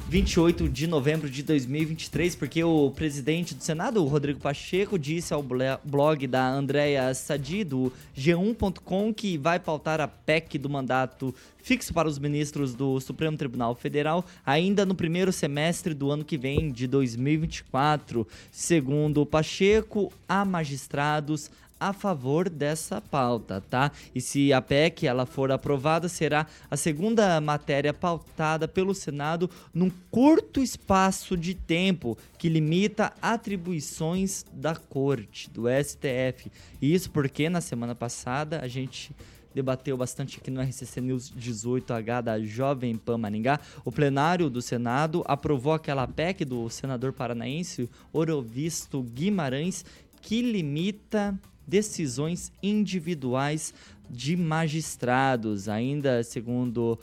[0.08, 6.26] 28 de novembro de 2023, porque o presidente do Senado, Rodrigo Pacheco, disse ao blog
[6.26, 12.18] da Andréa Sadi, do G1.com, que vai pautar a PEC do mandato fixo para os
[12.18, 18.26] ministros do Supremo Tribunal Federal ainda no primeiro semestre do ano que vem, de 2024.
[18.50, 21.50] Segundo Pacheco, há magistrados
[21.80, 23.92] a favor dessa pauta, tá?
[24.14, 29.90] E se a PEC ela for aprovada, será a segunda matéria pautada pelo Senado num
[30.10, 36.50] curto espaço de tempo que limita atribuições da Corte, do STF.
[36.80, 39.14] E isso porque na semana passada a gente
[39.54, 43.58] debateu bastante aqui no RCC News 18H da Jovem Pan Maringá.
[43.84, 49.84] O plenário do Senado aprovou aquela PEC do senador paranaense Orovisto Guimarães
[50.20, 51.38] que limita
[51.68, 53.74] decisões individuais
[54.10, 55.68] de magistrados.
[55.68, 56.98] Ainda segundo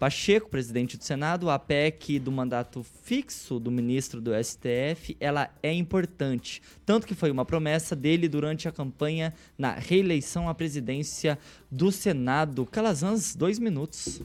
[0.00, 5.74] Pacheco, presidente do Senado, a PEC do mandato fixo do ministro do STF, ela é
[5.74, 11.38] importante, tanto que foi uma promessa dele durante a campanha na reeleição à presidência
[11.70, 12.64] do Senado.
[12.64, 14.22] Calazans, dois minutos.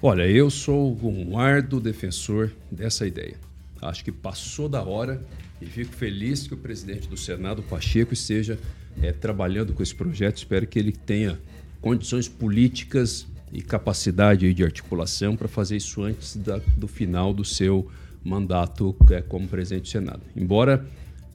[0.00, 3.36] Olha, eu sou um árduo defensor dessa ideia.
[3.82, 5.22] Acho que passou da hora
[5.60, 8.58] e fico feliz que o presidente do Senado, Pacheco, esteja
[9.02, 10.38] eh, trabalhando com esse projeto.
[10.38, 11.38] Espero que ele tenha
[11.80, 17.88] condições políticas e capacidade de articulação para fazer isso antes da- do final do seu
[18.24, 20.20] mandato eh, como presidente do Senado.
[20.36, 20.86] Embora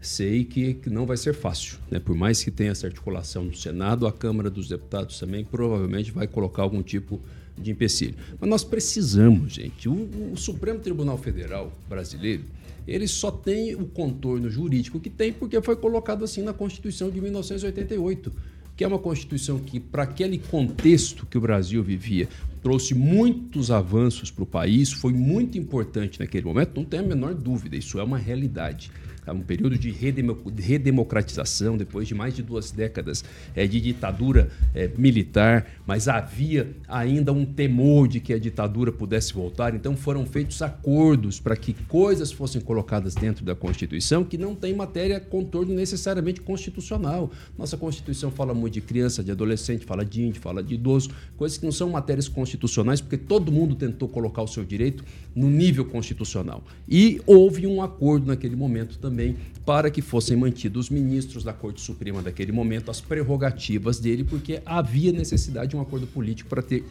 [0.02, 2.00] sei que, que não vai ser fácil, né?
[2.00, 6.28] por mais que tenha essa articulação do Senado, a Câmara dos Deputados também provavelmente vai
[6.28, 7.20] colocar algum tipo
[7.58, 8.14] de empecilho.
[8.40, 9.90] Mas nós precisamos, gente.
[9.90, 12.44] O, o Supremo Tribunal Federal brasileiro
[12.88, 17.20] ele só tem o contorno jurídico que tem porque foi colocado assim na Constituição de
[17.20, 18.32] 1988,
[18.76, 22.28] que é uma Constituição que, para aquele contexto que o Brasil vivia,
[22.66, 27.36] trouxe muitos avanços para o país, foi muito importante naquele momento, não tem a menor
[27.36, 28.90] dúvida, isso é uma realidade.
[29.28, 34.52] É um período de redemo- redemocratização, depois de mais de duas décadas eh, de ditadura
[34.74, 40.28] eh, militar, mas havia ainda um temor de que a ditadura pudesse voltar, então foram
[40.28, 45.74] feitos acordos para que coisas fossem colocadas dentro da Constituição que não tem matéria contorno
[45.74, 47.32] necessariamente constitucional.
[47.58, 51.58] Nossa Constituição fala muito de criança, de adolescente, fala de índio, fala de idoso, coisas
[51.58, 52.55] que não são matérias constitucionais,
[53.02, 55.04] porque todo mundo tentou colocar o seu direito
[55.36, 56.64] no nível constitucional.
[56.88, 59.36] E houve um acordo naquele momento também
[59.66, 64.62] para que fossem mantidos os ministros da Corte Suprema daquele momento, as prerrogativas dele, porque
[64.66, 66.84] havia necessidade de um acordo político para ter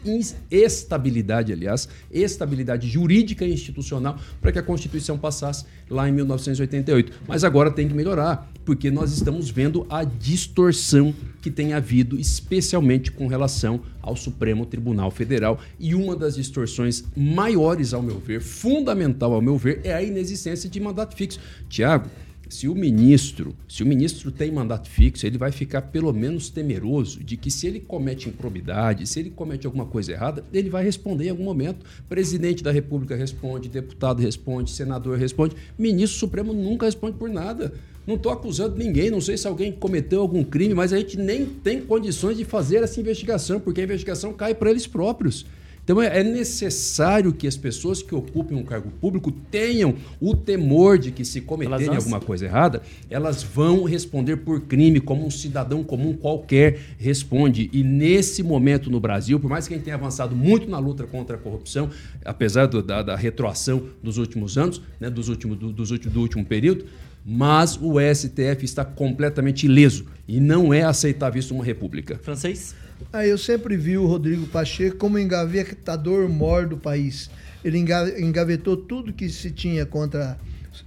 [0.51, 7.13] estabilidade, aliás, estabilidade jurídica e institucional para que a Constituição passasse lá em 1988.
[7.27, 13.11] Mas agora tem que melhorar, porque nós estamos vendo a distorção que tem havido, especialmente
[13.11, 15.59] com relação ao Supremo Tribunal Federal.
[15.79, 20.69] E uma das distorções maiores, ao meu ver, fundamental ao meu ver, é a inexistência
[20.69, 21.39] de mandato fixo.
[21.67, 22.09] Tiago,
[22.47, 27.23] se o ministro, se o ministro tem mandato fixo, ele vai ficar pelo menos temeroso
[27.23, 31.25] de que se ele comete improbidade, se ele comete alguma coisa errada, ele vai responder
[31.25, 31.85] em algum momento.
[32.07, 37.73] Presidente da República responde, deputado responde, senador responde, ministro supremo nunca responde por nada.
[38.05, 41.45] Não estou acusando ninguém, não sei se alguém cometeu algum crime, mas a gente nem
[41.45, 45.45] tem condições de fazer essa investigação, porque a investigação cai para eles próprios.
[45.83, 50.97] Então é é necessário que as pessoas que ocupem um cargo público tenham o temor
[50.97, 55.83] de que se cometerem alguma coisa errada, elas vão responder por crime como um cidadão
[55.83, 57.69] comum qualquer responde.
[57.71, 61.03] E nesse momento no Brasil, por mais que a gente tenha avançado muito na luta
[61.03, 61.89] contra a corrupção,
[62.23, 66.19] apesar do- da, da retroação dos últimos anos, né, dos últimos, do, dos últimos, do
[66.21, 66.85] último período,
[67.25, 72.19] mas o STF está completamente ileso e não é aceitável isso numa república.
[72.21, 72.75] Francês?
[73.11, 77.29] Ah, eu sempre vi o Rodrigo Pacheco como engavetador mor do país.
[77.63, 80.37] Ele enga- engavetou tudo que se tinha contra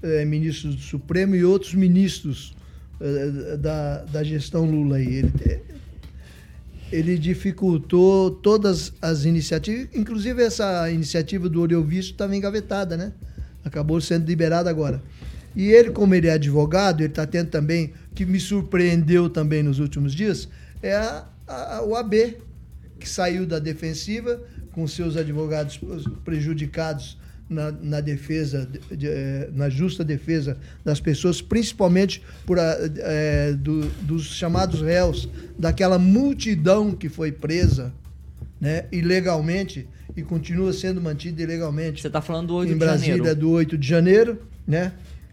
[0.02, 2.54] eh, ministros do Supremo e outros ministros
[3.00, 4.96] eh, da, da gestão Lula.
[4.96, 5.06] Aí.
[5.16, 5.60] Ele,
[6.90, 13.12] ele dificultou todas as iniciativas, inclusive essa iniciativa do Oreu Visto estava engavetada, né?
[13.64, 15.02] Acabou sendo liberada agora.
[15.58, 19.80] E ele, como ele é advogado, ele está tendo também, que me surpreendeu também nos
[19.80, 20.48] últimos dias,
[20.80, 22.36] é a- a- o AB,
[23.00, 24.40] que saiu da defensiva
[24.70, 25.80] com seus advogados
[26.24, 27.18] prejudicados
[27.50, 33.86] na, na defesa, de- eh, na justa defesa das pessoas, principalmente por a- eh, do-
[34.02, 35.28] dos chamados réus,
[35.58, 37.92] daquela multidão que foi presa
[38.60, 42.00] né, ilegalmente e continua sendo mantido ilegalmente.
[42.02, 43.40] Você está falando do 8 em de Brasília janeiro.
[43.40, 44.92] do 8 de janeiro, né?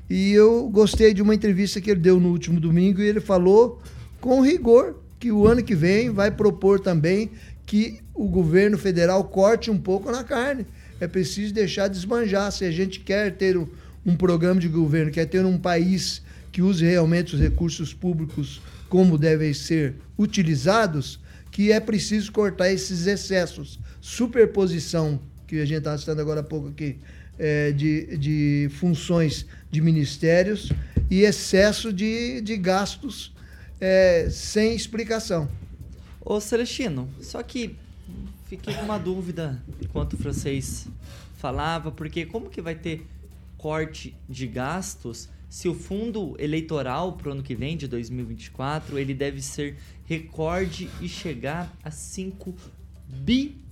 [0.09, 3.81] E eu gostei de uma entrevista que ele deu no último domingo e ele falou
[4.21, 7.31] com rigor que o ano que vem vai propor também
[7.65, 10.65] que o governo federal corte um pouco na carne.
[10.99, 12.51] É preciso deixar desmanjar.
[12.51, 13.67] Se a gente quer ter um,
[14.05, 19.17] um programa de governo, quer ter um país que use realmente os recursos públicos como
[19.17, 21.19] devem ser utilizados,
[21.51, 23.79] que é preciso cortar esses excessos.
[23.99, 26.97] Superposição, que a gente estava citando agora há pouco aqui,
[27.37, 29.45] é, de, de funções
[29.75, 30.71] de ministérios
[31.11, 33.33] e excesso de, de gastos
[33.81, 35.49] é, sem explicação.
[36.21, 37.75] Ô Celestino, só que
[38.45, 40.87] fiquei com uma dúvida enquanto o francês
[41.35, 43.05] falava, porque como que vai ter
[43.57, 49.13] corte de gastos se o fundo eleitoral para o ano que vem, de 2024, ele
[49.13, 52.55] deve ser recorde e chegar a 5
[53.09, 53.64] bilhões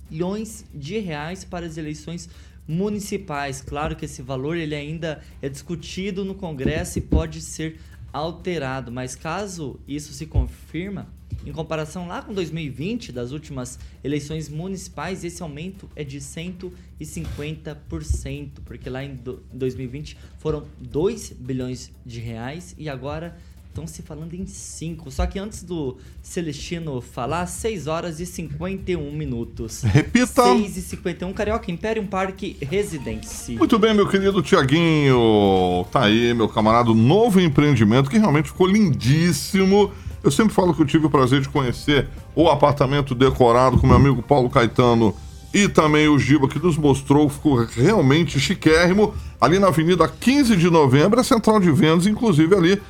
[0.74, 2.28] de reais para as eleições
[2.66, 3.60] municipais.
[3.60, 7.80] Claro que esse valor ele ainda é discutido no Congresso e pode ser
[8.12, 11.08] alterado, mas caso isso se confirma,
[11.44, 18.88] em comparação lá com 2020, das últimas eleições municipais, esse aumento é de 150%, porque
[18.88, 19.18] lá em
[19.52, 23.36] 2020 foram 2 bilhões de reais e agora
[23.74, 25.10] estão se falando em 5.
[25.10, 29.82] Só que antes do Celestino falar, 6 horas e 51 minutos.
[29.82, 30.44] Repita!
[30.44, 33.56] 6 e 51, Carioca Imperium Parque Residence.
[33.56, 35.84] Muito bem, meu querido Tiaguinho.
[35.90, 39.90] Tá aí, meu camarada, novo empreendimento que realmente ficou lindíssimo.
[40.22, 43.96] Eu sempre falo que eu tive o prazer de conhecer o apartamento decorado com meu
[43.96, 45.14] amigo Paulo Caetano
[45.52, 49.14] e também o Giba, que nos mostrou, ficou realmente chiquérrimo.
[49.40, 52.82] Ali na Avenida 15 de Novembro, a central de vendas, inclusive ali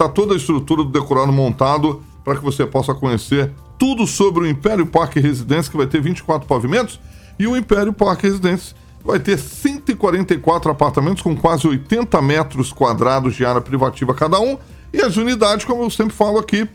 [0.00, 4.46] está toda a estrutura do decorado montado para que você possa conhecer tudo sobre o
[4.46, 6.98] Império Parque Residência, que vai ter 24 pavimentos,
[7.38, 8.74] e o Império Parque Residência
[9.04, 14.56] vai ter 144 apartamentos com quase 80 metros quadrados de área privativa cada um,
[14.92, 16.66] e as unidades, como eu sempre falo aqui,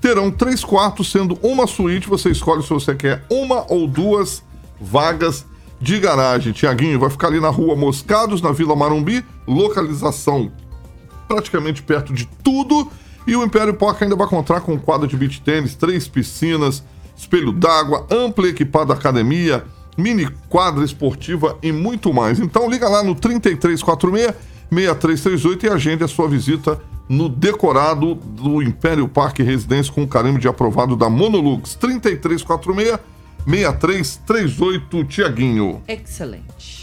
[0.00, 2.08] terão três quartos, sendo uma suíte.
[2.08, 4.42] Você escolhe se você quer uma ou duas
[4.80, 5.44] vagas
[5.80, 6.52] de garagem.
[6.52, 10.50] Tiaguinho vai ficar ali na rua Moscados, na Vila Marumbi, localização
[11.30, 12.90] praticamente perto de tudo.
[13.24, 16.82] E o Império Parque ainda vai contar com um quadro de beach tênis, três piscinas,
[17.16, 19.64] espelho d'água, ampla e equipada academia,
[19.96, 22.40] mini quadra esportiva e muito mais.
[22.40, 24.34] Então liga lá no 3346
[24.72, 30.38] 6338 e agende a sua visita no decorado do Império Parque Residência com o carimbo
[30.38, 32.98] de aprovado da Monolux 3346
[33.46, 35.82] 6338 Tiaguinho.
[35.86, 36.79] Excelente.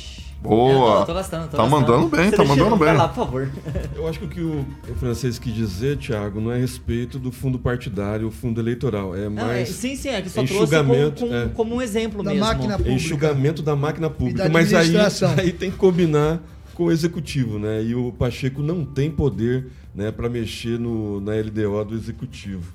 [0.48, 1.00] Boa.
[1.02, 1.70] Eu tô gostando, tô tá gostando.
[1.70, 2.88] mandando bem, tá Celestino, mandando bem.
[2.88, 3.50] Vai lá, por favor.
[3.96, 7.32] Eu acho que o que o, francês quis dizer, Thiago, não é a respeito do
[7.32, 9.16] fundo partidário, o fundo eleitoral.
[9.16, 9.70] É Não, é, mais.
[9.70, 11.50] sim, sim, é que só trouxe enxugamento, como, como, é.
[11.50, 12.46] como um exemplo Da mesmo.
[12.46, 12.96] máquina É pública.
[12.96, 14.44] enxugamento da máquina pública.
[14.44, 14.94] da Mas aí,
[15.38, 16.42] aí tem que combinar
[16.74, 17.84] com o executivo, né?
[17.84, 22.72] E o Pacheco não tem poder né, para mexer no, na LDO do executivo.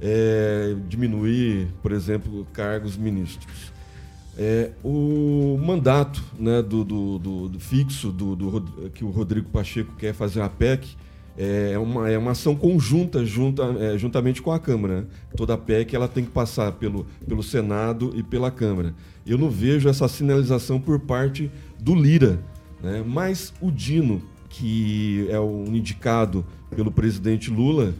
[0.00, 3.73] É, diminuir, por exemplo, cargos ministros.
[4.36, 8.12] É, o mandato né, do, do- do- do fixo
[8.92, 10.96] que o Rodrigo Pacheco quer fazer a PEC
[11.36, 15.00] é uma, é uma ação conjunta junta, é, juntamente com a Câmara.
[15.02, 15.06] né?
[15.36, 18.94] Toda a PEC ela tem que passar pelo, pelo Senado e pela Câmara.
[19.26, 22.38] Eu não vejo essa sinalização por parte do Lira.
[22.82, 23.04] né?
[23.06, 27.94] Mas o Dino, que é o indicado pelo presidente Lula,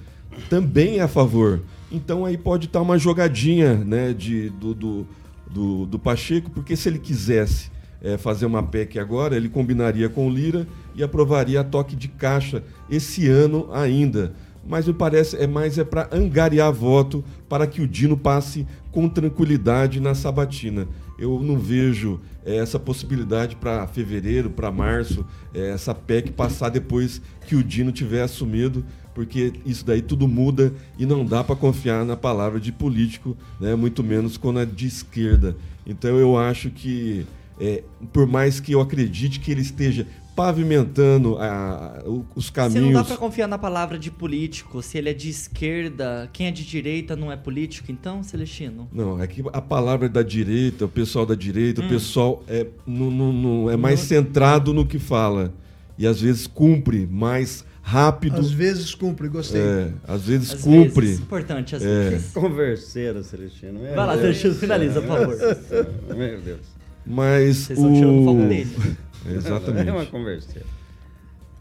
[0.50, 1.60] também é a favor.
[1.90, 5.06] Então aí pode estar uma jogadinha né, de, do, do,
[5.54, 7.70] do, do Pacheco, porque se ele quisesse
[8.02, 12.08] é, fazer uma PEC agora, ele combinaria com o Lira e aprovaria a toque de
[12.08, 14.34] caixa esse ano ainda.
[14.66, 19.08] Mas me parece é mais é para angariar voto para que o Dino passe com
[19.08, 20.88] tranquilidade na sabatina.
[21.18, 25.24] Eu não vejo é, essa possibilidade para fevereiro, para março,
[25.54, 28.84] é, essa PEC passar depois que o Dino tiver assumido,
[29.14, 33.74] porque isso daí tudo muda e não dá para confiar na palavra de político, né,
[33.74, 35.56] muito menos quando é de esquerda.
[35.86, 37.24] Então eu acho que,
[37.60, 42.02] é, por mais que eu acredite que ele esteja pavimentando a-
[42.34, 43.06] os Se não dá caminhos.
[43.06, 47.16] pra confiar na palavra de político, se ele é de esquerda, quem é de direita
[47.16, 48.88] não é político, então, Celestino?
[48.92, 51.86] Não, é que a palavra da direita, o pessoal da direita, Hum.
[51.86, 55.52] o pessoal é, não, não- não- é mais centrado no que fala.
[55.96, 58.40] E às vezes cumpre mais rápido.
[58.40, 59.60] Às vezes cumpre, gostei.
[59.60, 61.06] É, às vezes Às cumpre.
[61.06, 62.10] vezes, importante às É.
[62.10, 62.32] vezes.
[62.32, 63.78] Converseira, Celestino.
[63.78, 65.36] Meu Vai lá, Celestino, finaliza, por favor.
[66.16, 66.60] Meu Deus.
[67.06, 68.48] Mas Vocês estão tirando o foco o.
[68.48, 68.76] dele.
[69.36, 69.88] Exatamente.
[69.88, 70.66] É uma converseira.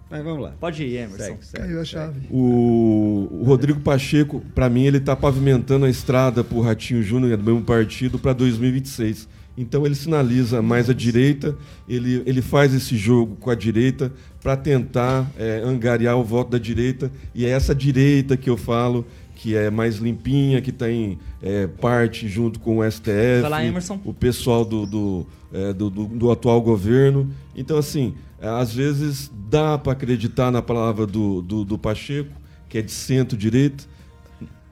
[0.09, 0.53] Mas vamos lá.
[0.59, 1.17] Pode ir, Emerson.
[1.17, 2.28] Segue, segue, Caiu a chave.
[2.30, 7.36] O, o Rodrigo Pacheco, para mim, ele está pavimentando a estrada para o Ratinho Júnior,
[7.36, 9.28] do mesmo partido, para 2026.
[9.58, 11.56] Então ele sinaliza mais a direita,
[11.88, 16.58] ele, ele faz esse jogo com a direita para tentar é, angariar o voto da
[16.58, 17.12] direita.
[17.36, 22.28] E é essa direita que eu falo, que é mais limpinha, que tem é, parte
[22.28, 23.58] junto com o STF, lá,
[24.04, 27.30] o pessoal do, do, é, do, do- do atual governo.
[27.56, 32.32] Então, assim, é, às vezes dá para acreditar na palavra do, do, do Pacheco,
[32.68, 33.84] que é de centro-direita.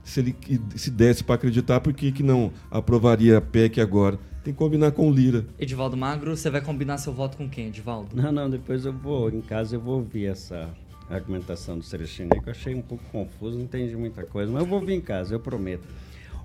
[0.04, 0.36] Se ele
[0.76, 4.18] se desse para acreditar, por que, que não aprovaria a PEC agora?
[4.44, 5.46] Tem que combinar com o Lira.
[5.60, 8.16] Edivaldo Magro, você vai combinar seu voto com quem, Edivaldo?
[8.16, 10.70] Não, não, depois eu vou, em casa eu vou ouvir essa
[11.08, 14.64] argumentação do Celestino aí, que eu achei um pouco confuso, não entendi muita coisa, mas
[14.64, 15.88] eu vou ouvir em casa, eu prometo.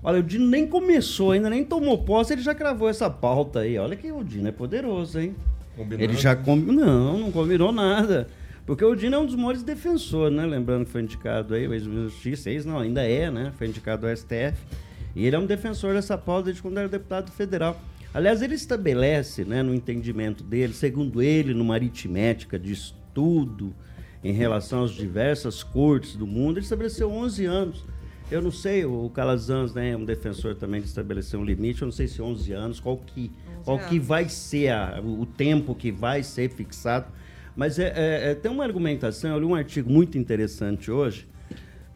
[0.03, 3.79] Olha, o Dino nem começou ainda, nem tomou posse, ele já cravou essa pauta aí.
[3.79, 5.35] Olha que o Dino é poderoso, hein?
[5.75, 6.03] Combinado?
[6.03, 6.85] Ele já combinou.
[6.85, 8.27] Não, não combinou nada.
[8.65, 10.45] Porque o Dino é um dos maiores defensores, né?
[10.45, 13.51] Lembrando que foi indicado aí, o ex-ministro da Justiça, ex não, ainda é, né?
[13.57, 14.57] Foi indicado ao STF.
[15.17, 17.81] E ele é um defensor dessa pauta desde quando era deputado federal.
[18.13, 23.73] Aliás, ele estabelece, né, no entendimento dele, segundo ele, numa aritmética de estudo
[24.23, 27.83] em relação às diversas cortes do mundo, ele estabeleceu 11 anos.
[28.29, 31.87] Eu não sei, o Calazans né, é um defensor também de estabelecer um limite, eu
[31.87, 33.31] não sei se 11 anos, qual que,
[33.63, 37.07] qual que vai ser a- o tempo que vai ser fixado.
[37.55, 41.27] Mas é, é- é- tem uma argumentação, eu li um artigo muito interessante hoje,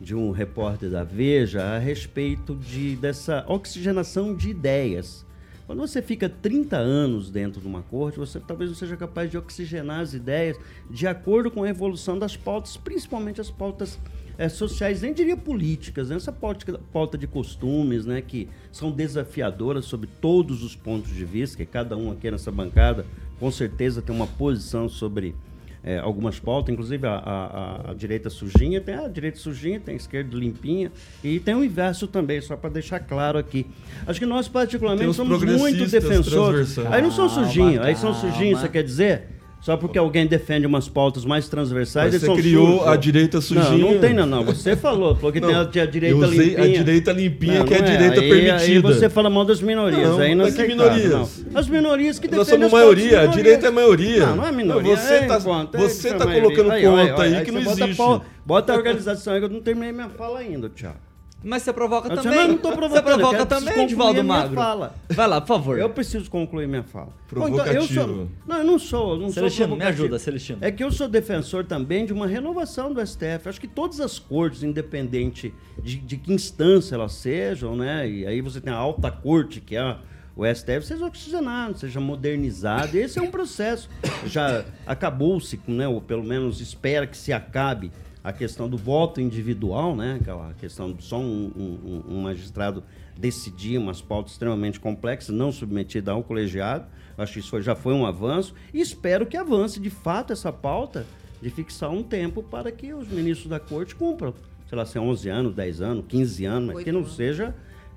[0.02, 5.24] de um repórter da Veja, a respeito de, dessa oxigenação de ideias.
[5.68, 9.38] Quando você fica 30 anos dentro de uma corte, você talvez não seja capaz de
[9.38, 10.58] oxigenar as ideias
[10.90, 13.98] de acordo com a evolução das pautas, principalmente as pautas
[14.38, 16.16] eh, sociais, nem diria políticas, né?
[16.16, 21.56] essa pauta, pauta de costumes, né, que são desafiadoras sobre todos os pontos de vista,
[21.56, 23.06] que cada um aqui nessa bancada
[23.40, 25.36] com certeza tem uma posição sobre
[25.84, 29.98] é, algumas pautas, inclusive a, a- a- direita sujinha, tem a direita sujinha, tem a
[29.98, 30.92] esquerda limpinha,
[31.24, 33.66] e tem o inverso também, só para deixar claro aqui.
[34.06, 36.76] Acho que nós, particularmente, os somos muito defensores.
[36.94, 39.24] Aí não são sujinhos, aí são sujinhos, você quer dizer?
[39.62, 43.70] Só porque alguém defende umas pautas mais transversais, Mas você criou a direita sujinha.
[43.78, 44.44] Não, não tem, não, não.
[44.44, 46.64] Você falou, falou que tem a, Não, a direita eu usei limpinha.
[46.64, 48.58] a direita limpinha, Não, que é a não direita aí, permitida.
[48.64, 50.02] Aí você fala mal das minorias.
[50.10, 51.44] Não, aí não mas que é minorias?
[51.46, 51.60] Não.
[51.60, 54.26] As minorias que Nós defendem somos as pautas maioria, a direita é maioria.
[54.26, 54.98] Não, não é minoria.
[54.98, 57.98] Você é tá- é é tá colocando Aí, ponto aí, aí que não bota existe.
[57.98, 61.11] pau- Bota a organização aí que eu não terminei minha fala ainda, Thiago.
[61.44, 62.38] Mas você provoca Eu também.
[62.40, 64.56] não, não Você provocando, eu provoca também, minha Magro.
[64.56, 64.96] fala.
[65.10, 65.80] Vai lá, por favor.
[65.80, 67.08] Eu preciso concluir minha fala.
[67.34, 67.56] Bom, então, eu
[67.88, 67.94] Provocativo.
[67.94, 69.14] sou, não, eu não sou.
[69.14, 70.04] eu Não Celestino, sou me provocativo.
[70.04, 70.60] ajuda, Celestino.
[70.62, 73.48] É que eu sou defensor também de uma renovação do STF.
[73.50, 78.08] Acho que todas as cortes, independente de, de que instância elas sejam, né?
[78.08, 79.98] E aí você tem a alta corte, que é
[80.36, 82.96] o STF, seja oxigenado, seja modernizado.
[82.98, 83.90] Esse é um processo.
[84.26, 85.88] Já acabou-se, né?
[85.88, 87.92] Ou pelo menos espera que se acabe
[88.24, 90.18] a questão do voto individual, né?
[90.22, 92.84] Aquela questão de só um, um- um- magistrado
[93.18, 96.86] decidir umas pautas extremamente complexas, não submetida ao colegiado.
[97.18, 101.06] Acho que isso já foi um avanço e espero que avance de fato essa pauta
[101.42, 104.34] de fixar um tempo para que os ministros da corte cumpram.
[104.70, 107.54] Sei lá, se é 11 anos, 10 anos, 15 anos, mas que não seja.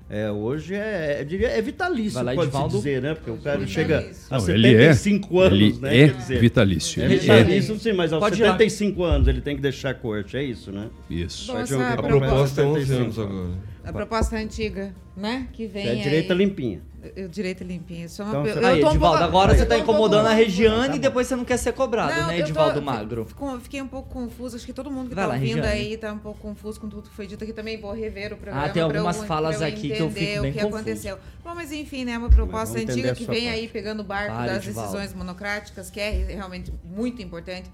[0.09, 2.77] É, hoje é, eu diria, é vitalício, Vai lá, pode-se Edivaldo.
[2.77, 3.13] dizer, né?
[3.15, 3.73] Porque o cara Vitalício.
[3.73, 5.97] chega a Não, ele é, 75 anos, ele né?
[5.97, 7.03] é Quer dizer, vitalício.
[7.03, 8.51] é vitalício, sim, mas aos Pode ir lá.
[8.53, 10.87] 75 anos ele tem que deixar a corte, é isso, né?
[11.09, 11.55] Isso.
[11.57, 13.01] Essa A proposta- é 11 75.
[13.03, 13.75] anos agora.
[13.83, 15.47] A proposta antiga, né?
[15.53, 16.37] Que vem É a direita aí.
[16.39, 16.81] limpinha.
[17.15, 18.07] Eu, direita limpinha.
[18.09, 19.91] Só uma Então, eu Aí, tô um Edivaldo, pouco- agora eu você tá um pouco
[19.91, 20.33] incomodando a.
[20.33, 23.27] Regiane Tá e depois você não quer ser cobrado, Não, né, eu tô- Edivaldo Magro?
[23.61, 24.57] Fiquei um pouco confusa.
[24.57, 25.79] Acho que todo mundo que Vai tá lá, ouvindo Regiane.
[25.79, 27.53] aí tá um pouco confuso com tudo que foi dito aqui.
[27.53, 28.65] Também vou rever o programa.
[28.65, 30.75] Ah, tem pra algumas eu, falas aqui que eu entender fico o bem que confuso.
[30.81, 31.17] aconteceu.
[31.43, 32.17] Bom, mas enfim, né?
[32.17, 33.47] Uma proposta antiga que vem parte.
[33.59, 34.91] aí pegando o barco Para, das Edivaldo.
[34.93, 37.69] decisões monocráticas, que é realmente muito importante.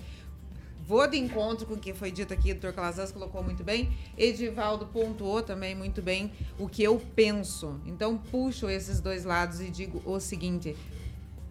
[0.91, 3.89] Vou de encontro com o que foi dito aqui, o doutor Calazans colocou muito bem.
[4.17, 7.79] Edivaldo pontuou também muito bem o que eu penso.
[7.85, 10.75] Então, puxo esses dois lados e digo o seguinte: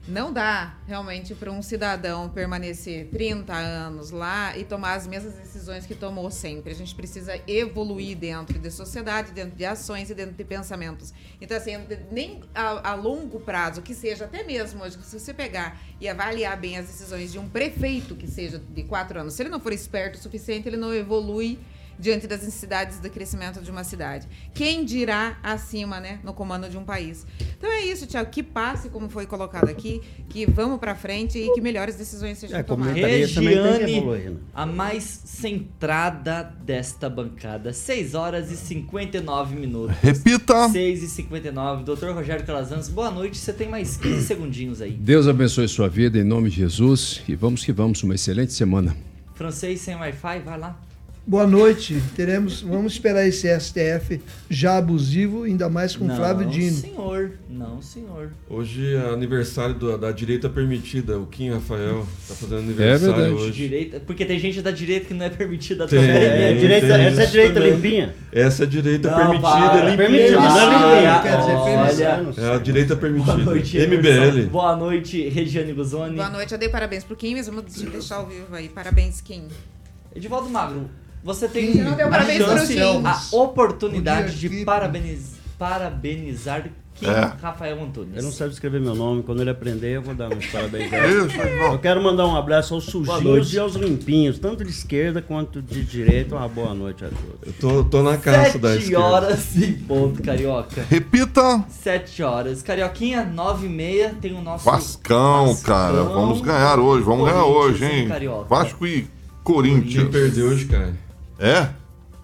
[0.08, 5.86] não dá realmente para um cidadão permanecer 30 anos lá e tomar as mesmas decisões
[5.86, 6.72] que tomou sempre.
[6.72, 11.12] A gente precisa evoluir dentro de sociedade, dentro de ações e dentro de pensamentos.
[11.40, 11.72] Então, assim,
[12.10, 16.58] nem a, a longo prazo, que seja até mesmo hoje, se você pegar e avaliar
[16.58, 19.72] bem as decisões de um prefeito que seja de quatro anos, se ele não for
[19.72, 21.58] esperto o suficiente, ele não evolui
[22.00, 24.26] diante das necessidades do crescimento de uma cidade.
[24.54, 27.26] Quem dirá acima, né, no comando de um país.
[27.58, 31.52] Então é isso, Tiago, que passe como foi colocado aqui, que vamos para frente e
[31.52, 32.94] que melhores decisões sejam É, tomadas.
[32.94, 34.36] Regiane, né?
[34.54, 37.72] a mais centrada desta bancada.
[37.72, 39.96] 6 horas e 59 minutos.
[40.00, 40.68] Repita.
[40.70, 41.84] 6 e 59.
[41.84, 43.36] Doutor Rogério Calazans, boa noite.
[43.36, 44.92] Você tem mais 15 segundinhos aí.
[44.92, 48.02] Deus abençoe sua vida em nome de Jesus e vamos que vamos.
[48.02, 48.96] Uma excelente semana.
[49.34, 50.80] Francês sem Wi-Fi, vai lá.
[51.30, 52.02] Boa noite.
[52.16, 56.76] Teremos, vamos esperar esse STF já abusivo, ainda mais com não, Flávio Dino.
[56.76, 57.30] senhor.
[57.48, 58.32] Não, senhor.
[58.48, 61.20] Hoje é aniversário do- da direita permitida.
[61.20, 63.32] O Kim Rafael tá fazendo É aniversário verdade.
[63.34, 63.52] hoje.
[63.52, 66.16] Direita, porque tem gente da direita que não é permitida Tem, também.
[66.16, 67.70] É, direita- tem essa é isso direita também.
[67.74, 68.14] limpinha?
[68.32, 69.76] Essa é direita Não, permitida, para.
[69.90, 69.96] limpinha.
[69.96, 71.20] Permitida, não é Ah, limpinha.
[71.22, 72.48] quer dizer, olha.
[72.50, 73.32] É a direita permitida.
[73.36, 74.08] Boa noite, MBL.
[74.30, 74.48] Emerson.
[74.50, 76.16] Boa noite, Regiane Guzoni.
[76.16, 78.68] Boa noite, eu dei parabéns pro Kim, mas vamos deixar ao vivo aí.
[78.68, 79.44] Parabéns, Kim.
[80.12, 80.90] Edivaldo Magro,
[81.22, 86.64] você tem Você não deu a chance, a oportunidade de parabeniz, parabenizar
[86.94, 87.32] Kim É.
[87.40, 88.12] Rafael Antunes.
[88.14, 89.22] Ele não sabe escrever meu nome.
[89.22, 90.90] Quando ele aprender, eu vou dar meus parabéns.
[90.92, 91.40] Isso.
[91.40, 95.82] Eu quero mandar um abraço aos sujinhos e aos limpinhos, tanto de esquerda quanto de
[95.82, 96.36] direita.
[96.36, 97.46] Uma boa noite a todos.
[97.46, 99.04] Eu tô, tô na caça da Sete esquerda.
[99.04, 100.84] horas e ponto, Carioca.
[100.90, 101.64] Repita.
[101.70, 102.60] Sete horas.
[102.60, 104.64] Carioquinha, nove e meia, tem o nosso...
[104.66, 105.64] Vascão, Vascão.
[105.74, 106.02] cara.
[106.02, 107.02] Vamos ganhar hoje.
[107.02, 108.08] Vamos ganhar Corinthians, hoje, hein?
[108.08, 108.44] Carioca.
[108.46, 109.08] Vasco e Quem
[109.42, 110.08] Corinthians.
[110.10, 110.92] perdeu hoje, cara?
[111.40, 111.68] É?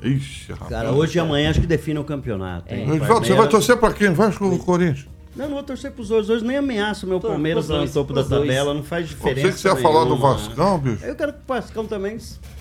[0.02, 0.70] Ixi, rapaz.
[0.70, 2.66] Cara, hoje e amanhã acho que define o campeonato.
[2.72, 2.76] É.
[2.76, 2.82] hein?
[2.82, 4.10] Edivaldo, você vai Palmeiras- torcer pra quem?
[4.12, 5.06] Vasco ou Corinthians?
[5.34, 6.28] Não, não vou torcer pros dois.
[6.30, 8.42] Hoje nem ameaço o meu Tor- Palmeiras pros lá no dois, topo da pros dois.
[8.48, 8.72] tabela.
[8.74, 9.34] Não faz Eu diferença.
[9.48, 10.32] pensei que você ia falar do nenhuma.
[10.34, 11.04] Vascão, bicho.
[11.04, 12.18] Eu quero que o Vascão também.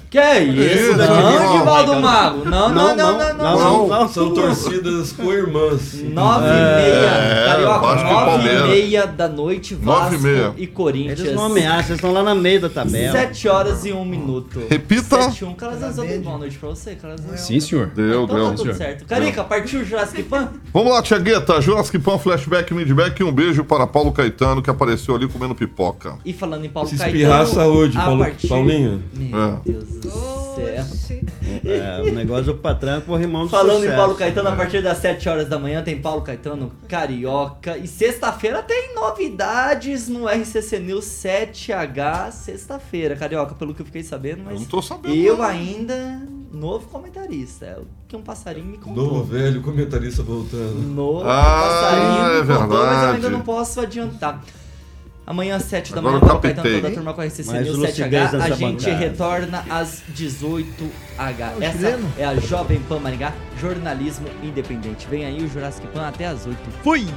[0.09, 0.95] Que é isso?
[0.97, 1.55] Não, não.
[1.55, 2.45] Edivaldo Mago.
[2.45, 3.87] Não, não, não, não, não.
[3.87, 4.07] não.
[4.07, 5.93] São torcidas co-irmãs.
[6.03, 10.53] Nove e meia, É, nove e meia da noite, Nove Vasco e meia.
[10.57, 11.19] e Corinthians.
[11.19, 13.11] Eles não ameaçam, eles estão lá no meio da tabela.
[13.11, 14.61] Sete horas e um minuto.
[14.69, 15.21] Repita.
[15.23, 15.53] Sete e um.
[15.53, 17.39] Calazans, eu boa noite pra você, Calazans.
[17.41, 17.87] Sim, senhor.
[17.87, 18.55] Deu, Então tá deu.
[18.55, 19.05] tudo certo.
[19.05, 20.49] Carica, partiu o Jurassic Pan?
[20.73, 21.59] Vamos lá, Tiagueta.
[21.61, 23.19] Jurassic Pan, flashback, midback.
[23.19, 26.15] E um beijo para Paulo Caetano, que apareceu ali comendo pipoca.
[26.23, 27.17] E falando em Paulo Se Caetano...
[27.17, 27.97] espirrar, saúde,
[28.47, 29.03] Paulinho.
[29.13, 29.57] Meu É.
[29.65, 31.23] Deus Oxi.
[31.63, 33.93] É, o negócio do patrão é com o rimão do Falando sucesso.
[33.93, 37.77] em Paulo Caetano, a partir das 7 horas da manhã tem Paulo Caetano Carioca.
[37.77, 42.31] E sexta-feira tem novidades no RCC News 7H.
[42.31, 44.53] Sexta-feira, Carioca, pelo que eu fiquei sabendo, mas.
[44.55, 45.43] Eu não tô sabendo, Eu não.
[45.43, 46.21] ainda,
[46.51, 47.65] novo comentarista.
[47.65, 49.03] É o que um passarinho me contou.
[49.05, 50.75] Novo velho comentarista voltando.
[50.81, 53.33] Novo Ah, passarinho é me contou, mas eu ainda verdade.
[53.33, 54.43] não posso adiantar.
[55.27, 56.81] Amanhã às 7 da Agora manhã, eu Paulo Caetano, captei.
[56.81, 58.41] toda a turma com a RCC News lucidez 7H.
[58.41, 58.97] A gente bancada.
[58.97, 60.65] retorna às 18h.
[61.57, 65.07] Ô, Essa é a Jovem Pan Maringá, jornalismo independente.
[65.09, 67.07] Vem aí o Jurassic Pan até às 8 Fui!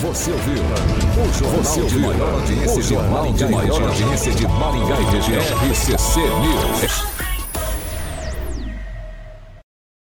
[0.00, 0.62] Você ouviu?
[0.62, 5.42] O jornal de maior audiência, o jornal de maior audiência de Maringá e região.
[5.70, 7.25] RCC News.